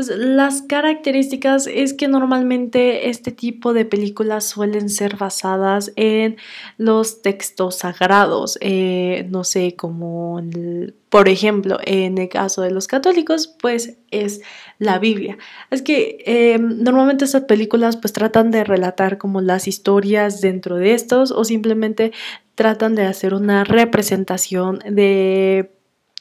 Pues 0.01 0.17
las 0.17 0.63
características 0.63 1.67
es 1.67 1.93
que 1.93 2.09
normalmente 2.09 3.11
este 3.11 3.33
tipo 3.33 3.75
de 3.75 3.85
películas 3.85 4.47
suelen 4.47 4.89
ser 4.89 5.19
basadas 5.19 5.93
en 5.95 6.39
los 6.79 7.21
textos 7.21 7.77
sagrados, 7.77 8.57
eh, 8.63 9.27
no 9.29 9.45
sé, 9.45 9.77
como 9.77 10.41
por 11.11 11.29
ejemplo 11.29 11.77
en 11.85 12.17
el 12.17 12.31
caso 12.31 12.63
de 12.63 12.71
los 12.71 12.87
católicos, 12.87 13.55
pues 13.61 13.99
es 14.11 14.41
la 14.79 14.99
Biblia. 14.99 15.37
Es 15.71 15.83
que 15.83 16.23
em, 16.25 16.83
normalmente 16.83 17.27
estas 17.27 17.43
películas 17.43 17.99
pues 17.99 18.15
tratan 18.15 18.51
de 18.51 18.65
relatar 18.65 19.19
como 19.19 19.43
las 19.43 19.69
historias 19.69 20.41
dentro 20.41 20.77
de 20.77 20.95
estos 20.95 21.31
o 21.31 21.45
simplemente 21.45 22.13
tratan 22.55 22.95
de 22.95 23.05
hacer 23.05 23.35
una 23.35 23.65
representación 23.65 24.79
de 24.79 25.73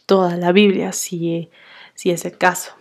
toda 0.06 0.36
la 0.36 0.52
Biblia, 0.52 0.92
si, 0.92 1.50
si 1.96 2.12
es 2.12 2.26
el 2.26 2.38
caso. 2.38 2.79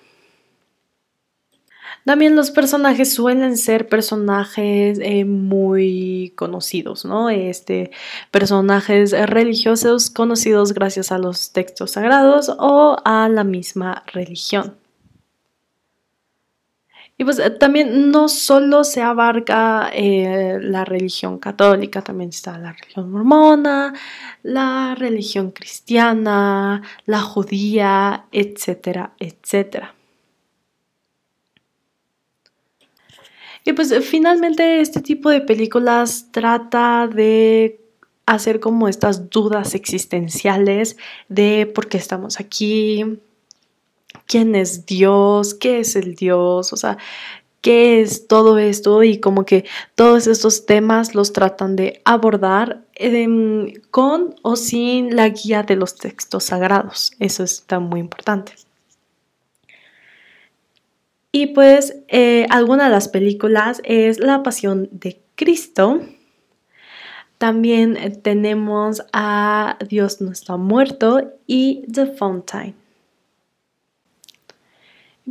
También 2.09 2.37
los 2.37 2.51
personajes 2.51 3.13
suelen 3.13 3.59
ser 3.59 3.87
personajes 3.87 4.99
eh, 5.03 5.27
muy 5.27 6.33
conocidos, 6.37 7.05
¿no? 7.05 7.29
Este, 7.29 7.91
personajes 8.31 9.13
religiosos 9.29 10.09
conocidos 10.09 10.73
gracias 10.73 11.13
a 11.13 11.19
los 11.19 11.53
textos 11.53 11.91
sagrados 11.91 12.51
o 12.59 12.97
a 13.05 13.29
la 13.29 13.45
misma 13.45 14.05
religión. 14.07 14.79
Y 17.19 17.25
pues 17.25 17.39
eh, 17.41 17.51
también 17.51 18.11
no 18.11 18.31
solo 18.31 18.85
se 18.85 19.03
abarca 19.03 19.91
eh, 19.93 20.61
la 20.63 20.87
religión 20.87 21.39
católica, 21.39 22.01
también 22.01 22.31
está 22.31 22.57
la 22.57 22.73
religión 22.73 23.11
mormona, 23.11 23.93
la 24.43 24.95
religión 24.97 25.51
cristiana, 25.51 26.81
la 27.05 27.21
judía, 27.21 28.25
etcétera, 28.33 29.13
etcétera. 29.19 29.98
Y 33.69 33.75
pues 33.75 33.93
finalmente 34.03 34.81
este 34.81 35.03
tipo 35.03 35.29
de 35.29 35.43
películas 35.43 36.29
trata 36.31 37.07
de 37.07 37.79
hacer 38.25 38.61
como 38.61 38.89
estas 38.89 39.29
dudas 39.29 39.75
existenciales 39.75 40.97
de 41.29 41.71
por 41.75 41.87
qué 41.87 41.99
estamos 41.99 42.41
aquí, 42.41 43.21
quién 44.25 44.55
es 44.55 44.87
Dios, 44.87 45.53
qué 45.53 45.81
es 45.81 45.97
el 45.97 46.14
Dios, 46.14 46.73
o 46.73 46.77
sea, 46.79 46.97
qué 47.61 48.01
es 48.01 48.27
todo 48.27 48.57
esto 48.57 49.03
y 49.03 49.21
como 49.21 49.45
que 49.45 49.66
todos 49.95 50.29
estos 50.29 50.64
temas 50.64 51.14
los 51.14 51.35
tratan 51.35 51.77
de 51.77 52.01
abordar 52.07 52.87
em, 52.95 53.75
con 53.91 54.35
o 54.41 54.57
sin 54.57 55.14
la 55.14 55.29
guía 55.29 55.62
de 55.62 55.77
los 55.77 55.95
textos 55.97 56.45
sagrados. 56.45 57.12
Eso 57.19 57.45
está 57.45 57.81
muy 57.81 58.01
importante. 58.01 58.55
Y 61.33 61.49
pues 61.49 61.97
eh, 62.09 62.47
alguna 62.51 62.85
de 62.85 62.91
las 62.91 63.09
películas 63.09 63.81
es 63.85 64.18
La 64.18 64.43
Pasión 64.43 64.89
de 64.91 65.20
Cristo. 65.35 66.01
También 67.37 68.20
tenemos 68.22 69.03
a 69.12 69.79
Dios 69.89 70.20
no 70.20 70.33
está 70.33 70.57
muerto 70.57 71.33
y 71.47 71.85
The 71.93 72.07
Fountain. 72.07 72.74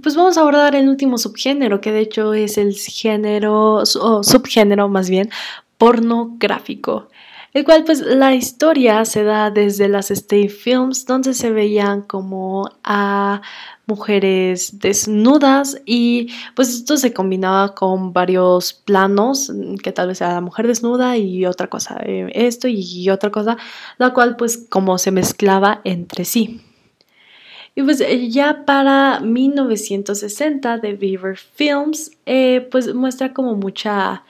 Pues 0.01 0.15
vamos 0.15 0.37
a 0.37 0.41
abordar 0.41 0.75
el 0.75 0.87
último 0.87 1.17
subgénero, 1.17 1.81
que 1.81 1.91
de 1.91 2.01
hecho 2.01 2.33
es 2.33 2.59
el 2.59 2.75
género, 2.75 3.77
o 3.77 4.23
subgénero 4.23 4.87
más 4.89 5.09
bien, 5.09 5.31
pornográfico. 5.79 7.09
El 7.53 7.63
cual 7.63 7.83
pues 7.85 8.01
la 8.01 8.35
historia 8.35 9.03
se 9.05 9.23
da 9.23 9.49
desde 9.49 9.87
las 9.87 10.11
state 10.11 10.49
films 10.49 11.05
donde 11.05 11.33
se 11.33 11.51
veían 11.51 12.01
como 12.01 12.69
a 12.83 13.41
mujeres 13.87 14.79
desnudas 14.79 15.81
y 15.85 16.27
pues 16.55 16.69
esto 16.69 16.97
se 16.97 17.13
combinaba 17.13 17.73
con 17.73 18.11
varios 18.11 18.73
planos 18.73 19.51
que 19.81 19.93
tal 19.93 20.09
vez 20.09 20.19
era 20.19 20.33
la 20.33 20.41
mujer 20.41 20.67
desnuda 20.67 21.17
y 21.17 21.45
otra 21.45 21.67
cosa, 21.67 21.97
eh, 22.03 22.29
esto 22.33 22.67
y 22.67 23.09
otra 23.09 23.31
cosa, 23.31 23.57
la 23.97 24.13
cual 24.13 24.35
pues 24.35 24.65
como 24.69 24.97
se 24.97 25.11
mezclaba 25.11 25.79
entre 25.85 26.25
sí. 26.25 26.61
Y 27.75 27.83
pues 27.83 28.01
eh, 28.01 28.29
ya 28.29 28.65
para 28.65 29.19
1960 29.21 30.79
de 30.79 30.93
Beaver 30.93 31.37
Films, 31.37 32.11
eh, 32.25 32.67
pues 32.71 32.93
muestra 32.93 33.33
como 33.33 33.55
mucha 33.55 34.23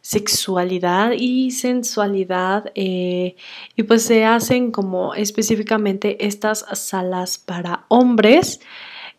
sexualidad 0.00 1.12
y 1.12 1.50
sensualidad 1.50 2.72
eh, 2.74 3.36
y 3.76 3.82
pues 3.82 4.02
se 4.02 4.24
hacen 4.24 4.70
como 4.70 5.14
específicamente 5.14 6.26
estas 6.26 6.64
salas 6.72 7.38
para 7.38 7.84
hombres 7.88 8.60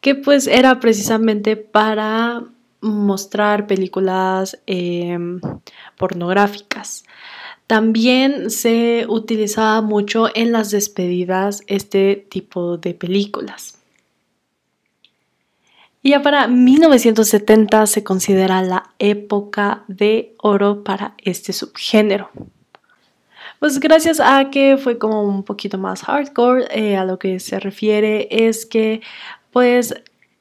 que 0.01 0.15
pues 0.15 0.47
era 0.47 0.79
precisamente 0.79 1.55
para 1.55 2.43
mostrar 2.81 3.67
películas 3.67 4.59
em, 4.65 5.39
pornográficas. 5.97 7.03
También 7.67 8.49
se 8.49 9.05
utilizaba 9.07 9.81
mucho 9.81 10.27
en 10.35 10.51
las 10.51 10.71
despedidas 10.71 11.63
este 11.67 12.15
tipo 12.29 12.77
de 12.77 12.93
películas. 12.95 13.80
Y 16.03 16.11
ya 16.11 16.21
para 16.21 16.47
1970 16.47 17.85
se 17.85 18.03
considera 18.03 18.61
la 18.63 18.91
época 18.97 19.83
de 19.87 20.35
oro 20.39 20.83
para 20.83 21.13
este 21.19 21.53
subgénero. 21.53 22.29
Pues 23.59 23.79
gracias 23.79 24.19
a 24.19 24.49
que 24.49 24.77
fue 24.77 24.97
como 24.97 25.21
un 25.23 25.43
poquito 25.43 25.77
más 25.77 26.01
hardcore, 26.01 26.65
eh, 26.71 26.97
a 26.97 27.05
lo 27.05 27.19
que 27.19 27.39
se 27.39 27.59
refiere 27.59 28.27
es 28.31 28.65
que 28.65 29.01
pues 29.51 29.93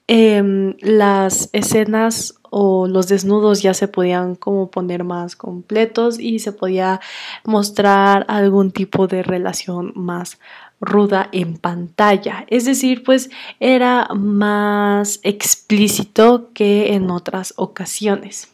em, 0.07 0.75
las 0.81 1.51
escenas 1.53 2.40
o 2.51 2.87
los 2.87 3.09
desnudos 3.09 3.63
ya 3.63 3.75
se 3.75 3.89
podían 3.89 4.35
como 4.35 4.71
poner 4.71 5.05
más 5.05 5.37
completos 5.37 6.19
y 6.19 6.41
se 6.41 6.53
podía 6.53 7.01
mostrar 7.45 8.25
algún 8.29 8.73
tipo 8.73 9.07
de 9.07 9.23
relación 9.23 9.93
más 9.95 10.39
ruda 10.81 11.29
en 11.33 11.59
pantalla. 11.59 12.47
Es 12.49 12.65
decir, 12.65 13.05
pues 13.05 13.31
era 13.61 14.09
más 14.15 15.21
explícito 15.23 16.51
que 16.55 16.95
en 16.95 17.11
otras 17.11 17.53
ocasiones. 17.57 18.49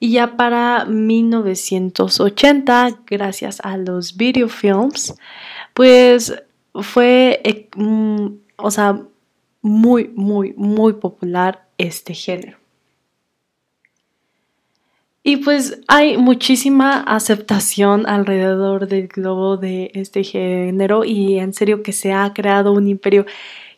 Y 0.00 0.12
ya 0.12 0.36
para 0.36 0.84
1980, 0.84 2.98
gracias 3.06 3.60
a 3.62 3.76
los 3.76 4.16
videofilms, 4.16 5.14
pues 5.72 6.34
fue, 6.74 7.40
eh, 7.44 7.68
mm, 7.76 8.26
o 8.56 8.70
sea, 8.70 9.00
muy, 9.62 10.10
muy, 10.14 10.52
muy 10.56 10.94
popular 10.94 11.66
este 11.78 12.14
género. 12.14 12.63
Y 15.26 15.38
pues 15.38 15.80
hay 15.88 16.18
muchísima 16.18 17.00
aceptación 17.00 18.06
alrededor 18.06 18.86
del 18.88 19.08
globo 19.08 19.56
de 19.56 19.90
este 19.94 20.22
género 20.22 21.02
y 21.06 21.38
en 21.38 21.54
serio 21.54 21.82
que 21.82 21.92
se 21.92 22.12
ha 22.12 22.34
creado 22.34 22.72
un 22.72 22.86
imperio 22.86 23.24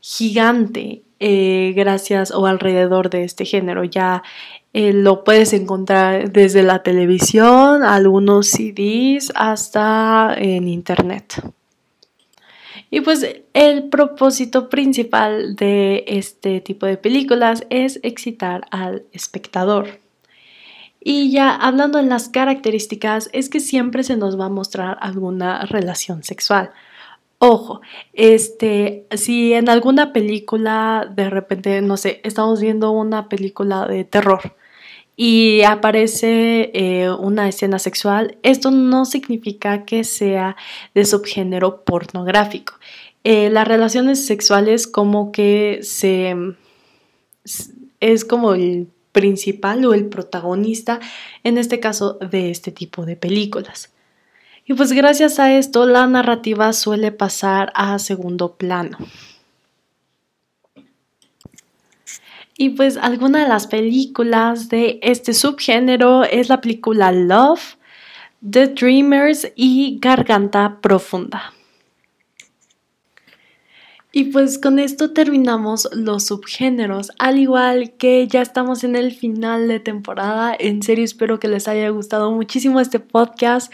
gigante 0.00 1.02
eh, 1.20 1.72
gracias 1.76 2.32
o 2.32 2.46
alrededor 2.46 3.10
de 3.10 3.22
este 3.22 3.44
género. 3.44 3.84
Ya 3.84 4.24
eh, 4.72 4.92
lo 4.92 5.22
puedes 5.22 5.52
encontrar 5.52 6.32
desde 6.32 6.64
la 6.64 6.82
televisión, 6.82 7.84
algunos 7.84 8.48
CDs 8.48 9.30
hasta 9.36 10.34
en 10.36 10.66
internet. 10.66 11.40
Y 12.90 13.02
pues 13.02 13.24
el 13.52 13.84
propósito 13.84 14.68
principal 14.68 15.54
de 15.54 16.02
este 16.08 16.60
tipo 16.60 16.86
de 16.86 16.96
películas 16.96 17.64
es 17.70 18.00
excitar 18.02 18.66
al 18.72 19.04
espectador. 19.12 20.05
Y 21.08 21.30
ya 21.30 21.54
hablando 21.54 22.00
en 22.00 22.08
las 22.08 22.28
características, 22.28 23.30
es 23.32 23.48
que 23.48 23.60
siempre 23.60 24.02
se 24.02 24.16
nos 24.16 24.40
va 24.40 24.46
a 24.46 24.48
mostrar 24.48 24.98
alguna 25.00 25.64
relación 25.64 26.24
sexual. 26.24 26.72
Ojo, 27.38 27.80
este, 28.12 29.06
si 29.12 29.52
en 29.52 29.68
alguna 29.68 30.12
película 30.12 31.08
de 31.14 31.30
repente, 31.30 31.80
no 31.80 31.96
sé, 31.96 32.20
estamos 32.24 32.60
viendo 32.60 32.90
una 32.90 33.28
película 33.28 33.86
de 33.86 34.02
terror 34.02 34.56
y 35.14 35.62
aparece 35.62 36.72
eh, 36.74 37.08
una 37.12 37.48
escena 37.48 37.78
sexual, 37.78 38.38
esto 38.42 38.72
no 38.72 39.04
significa 39.04 39.84
que 39.84 40.02
sea 40.02 40.56
de 40.92 41.04
subgénero 41.04 41.84
pornográfico. 41.84 42.74
Eh, 43.22 43.48
las 43.50 43.68
relaciones 43.68 44.26
sexuales 44.26 44.88
como 44.88 45.30
que 45.30 45.78
se 45.82 46.34
es 48.00 48.24
como 48.24 48.54
el 48.54 48.88
principal 49.16 49.82
o 49.86 49.94
el 49.94 50.10
protagonista, 50.10 51.00
en 51.42 51.56
este 51.56 51.80
caso, 51.80 52.18
de 52.30 52.50
este 52.50 52.70
tipo 52.70 53.06
de 53.06 53.16
películas. 53.16 53.94
Y 54.66 54.74
pues 54.74 54.92
gracias 54.92 55.38
a 55.38 55.56
esto 55.56 55.86
la 55.86 56.06
narrativa 56.06 56.70
suele 56.74 57.12
pasar 57.12 57.72
a 57.74 57.98
segundo 57.98 58.56
plano. 58.56 58.98
Y 62.58 62.70
pues 62.70 62.98
alguna 62.98 63.42
de 63.42 63.48
las 63.48 63.66
películas 63.66 64.68
de 64.68 64.98
este 65.00 65.32
subgénero 65.32 66.24
es 66.24 66.50
la 66.50 66.60
película 66.60 67.10
Love, 67.10 67.78
The 68.50 68.66
Dreamers 68.66 69.50
y 69.56 69.98
Garganta 69.98 70.78
Profunda. 70.82 71.54
Y 74.16 74.24
pues 74.24 74.58
con 74.58 74.78
esto 74.78 75.10
terminamos 75.10 75.90
los 75.92 76.24
subgéneros, 76.28 77.12
al 77.18 77.38
igual 77.38 77.98
que 77.98 78.26
ya 78.26 78.40
estamos 78.40 78.82
en 78.82 78.96
el 78.96 79.12
final 79.12 79.68
de 79.68 79.78
temporada, 79.78 80.56
en 80.58 80.82
serio 80.82 81.04
espero 81.04 81.38
que 81.38 81.48
les 81.48 81.68
haya 81.68 81.90
gustado 81.90 82.32
muchísimo 82.32 82.80
este 82.80 82.98
podcast, 82.98 83.70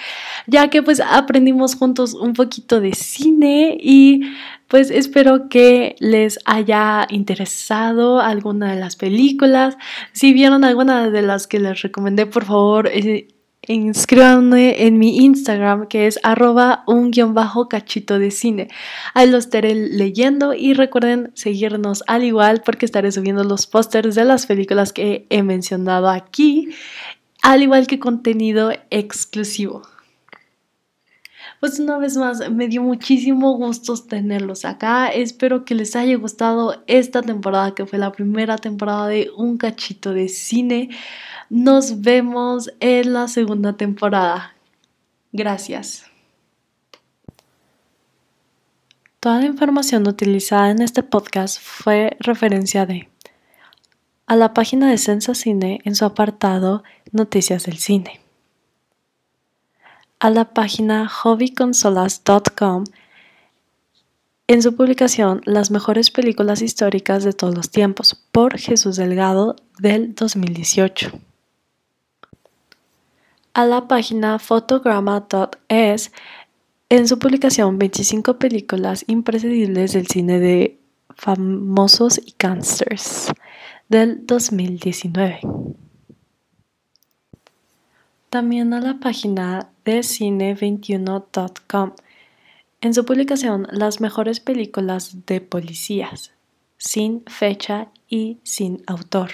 ya 0.49 0.69
que 0.69 0.83
pues 0.83 0.99
aprendimos 0.99 1.77
juntos 1.77 2.15
un 2.15 2.33
poquito 2.33 2.81
de 2.81 2.93
cine 2.93 3.79
y 3.81 4.33
pues 4.67 4.91
espero 4.91 5.49
que 5.49 5.95
les 6.01 6.41
haya 6.45 7.07
interesado 7.09 8.19
alguna 8.19 8.75
de 8.75 8.81
las 8.81 8.97
películas, 8.97 9.77
si 10.11 10.33
vieron 10.33 10.65
alguna 10.65 11.09
de 11.09 11.23
las 11.23 11.47
que 11.47 11.61
les 11.61 11.83
recomendé 11.83 12.27
por 12.27 12.47
favor... 12.47 12.89
Eh, 12.89 13.29
inscríbanme 13.69 14.87
en 14.87 14.99
mi 14.99 15.19
Instagram 15.19 15.87
que 15.87 16.07
es 16.07 16.19
arroba 16.23 16.83
un 16.87 17.11
guion 17.11 17.35
bajo 17.35 17.69
cachito 17.69 18.19
de 18.19 18.31
cine. 18.31 18.69
Ahí 19.15 19.31
lo 19.31 19.39
estaré 19.39 19.75
leyendo 19.75 20.55
y 20.55 20.75
recuerden 20.75 21.31
seguirnos 21.35 22.03
al 22.07 22.25
igual 22.25 22.63
porque 22.65 22.87
estaré 22.87 23.13
subiendo 23.13 23.45
los 23.45 23.67
pósters 23.67 24.15
de 24.15 24.25
las 24.25 24.47
películas 24.47 24.93
que 24.93 25.27
he 25.31 25.43
mencionado 25.43 26.09
aquí, 26.09 26.71
al 27.43 27.63
igual 27.63 27.87
que 27.87 27.99
contenido 27.99 28.73
exclusivo. 28.91 29.83
Pues 31.63 31.79
una 31.79 31.97
vez 31.97 32.17
más, 32.17 32.51
me 32.51 32.67
dio 32.67 32.83
muchísimo 32.83 33.57
gusto 33.57 33.95
tenerlos 33.97 34.65
acá. 34.65 35.07
Espero 35.07 35.65
que 35.65 35.77
les 35.77 35.95
haya 35.95 36.17
gustado 36.17 36.83
esta 36.89 37.23
temporada, 37.23 37.73
que 37.73 37.87
fue 37.87 38.01
la 38.01 38.11
primera 38.11 38.59
temporada 38.59 39.07
de 39.07 39.31
Un 39.37 39.59
Cachito 39.59 40.13
de 40.13 40.29
Cine. 40.29 40.91
Nos 41.55 42.01
vemos 42.01 42.71
en 42.81 43.13
la 43.13 43.29
segunda 43.29 43.75
temporada. 43.75 44.55
Gracias. 45.33 46.07
Toda 49.21 49.41
la 49.41 49.45
información 49.45 50.09
utilizada 50.09 50.71
en 50.71 50.81
este 50.81 51.03
podcast 51.03 51.61
fue 51.61 52.17
referencia 52.21 52.87
de 52.87 53.11
a 54.25 54.35
la 54.35 54.55
página 54.55 54.89
de 54.89 54.97
Sensa 54.97 55.35
Cine 55.35 55.83
en 55.85 55.95
su 55.95 56.07
apartado 56.07 56.85
Noticias 57.11 57.67
del 57.67 57.77
Cine, 57.77 58.23
a 60.21 60.31
la 60.31 60.55
página 60.55 61.07
hobbyconsolas.com 61.07 62.85
en 64.47 64.63
su 64.63 64.75
publicación 64.75 65.43
Las 65.45 65.71
mejores 65.71 66.11
películas 66.11 66.63
históricas 66.63 67.25
de 67.25 67.35
todos 67.35 67.55
los 67.55 67.71
tiempos 67.71 68.15
por 68.33 68.57
Jesús 68.57 68.97
Delgado 68.97 69.57
del 69.79 70.15
2018 70.15 71.13
a 73.55 73.67
la 73.67 73.89
página 73.89 74.39
photograma.es 74.39 76.13
en 76.89 77.09
su 77.09 77.19
publicación 77.19 77.79
25 77.79 78.39
películas 78.39 79.05
imprescindibles 79.07 79.93
del 79.93 80.07
cine 80.07 80.39
de 80.39 80.79
famosos 81.17 82.19
y 82.19 82.35
gangsters 82.39 83.33
del 83.89 84.27
2019. 84.27 85.41
También 88.31 88.73
a 88.73 88.81
la 88.81 88.99
página 88.99 89.71
de 89.85 90.01
cine21.com 90.01 91.93
en 92.81 92.95
su 92.95 93.05
publicación 93.05 93.69
Las 93.71 94.01
mejores 94.01 94.41
películas 94.41 95.27
de 95.27 95.41
policías, 95.41 96.33
sin 96.79 97.23
fecha 97.27 97.89
y 98.09 98.39
sin 98.43 98.83
autor. 98.87 99.31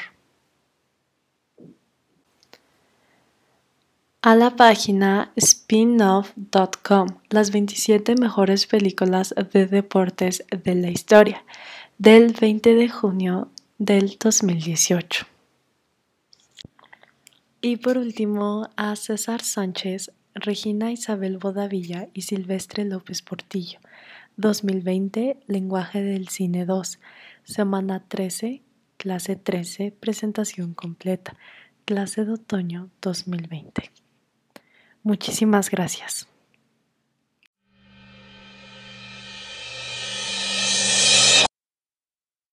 A 4.28 4.36
la 4.36 4.56
página 4.56 5.32
spinoff.com, 5.40 7.08
las 7.30 7.50
27 7.50 8.14
mejores 8.16 8.66
películas 8.66 9.34
de 9.54 9.66
deportes 9.66 10.44
de 10.50 10.74
la 10.74 10.90
historia, 10.90 11.46
del 11.96 12.34
20 12.38 12.74
de 12.74 12.90
junio 12.90 13.50
del 13.78 14.18
2018. 14.20 15.24
Y 17.62 17.78
por 17.78 17.96
último, 17.96 18.68
a 18.76 18.96
César 18.96 19.40
Sánchez, 19.40 20.12
Regina 20.34 20.92
Isabel 20.92 21.38
Bodavilla 21.38 22.10
y 22.12 22.20
Silvestre 22.20 22.84
López 22.84 23.22
Portillo, 23.22 23.78
2020, 24.36 25.38
Lenguaje 25.46 26.02
del 26.02 26.28
Cine 26.28 26.66
2, 26.66 26.98
semana 27.44 28.04
13, 28.06 28.60
clase 28.98 29.36
13, 29.36 29.90
presentación 29.98 30.74
completa, 30.74 31.34
clase 31.86 32.26
de 32.26 32.32
otoño 32.32 32.90
2020. 33.00 33.90
Muchísimas 35.02 35.70
gracias. 35.70 36.27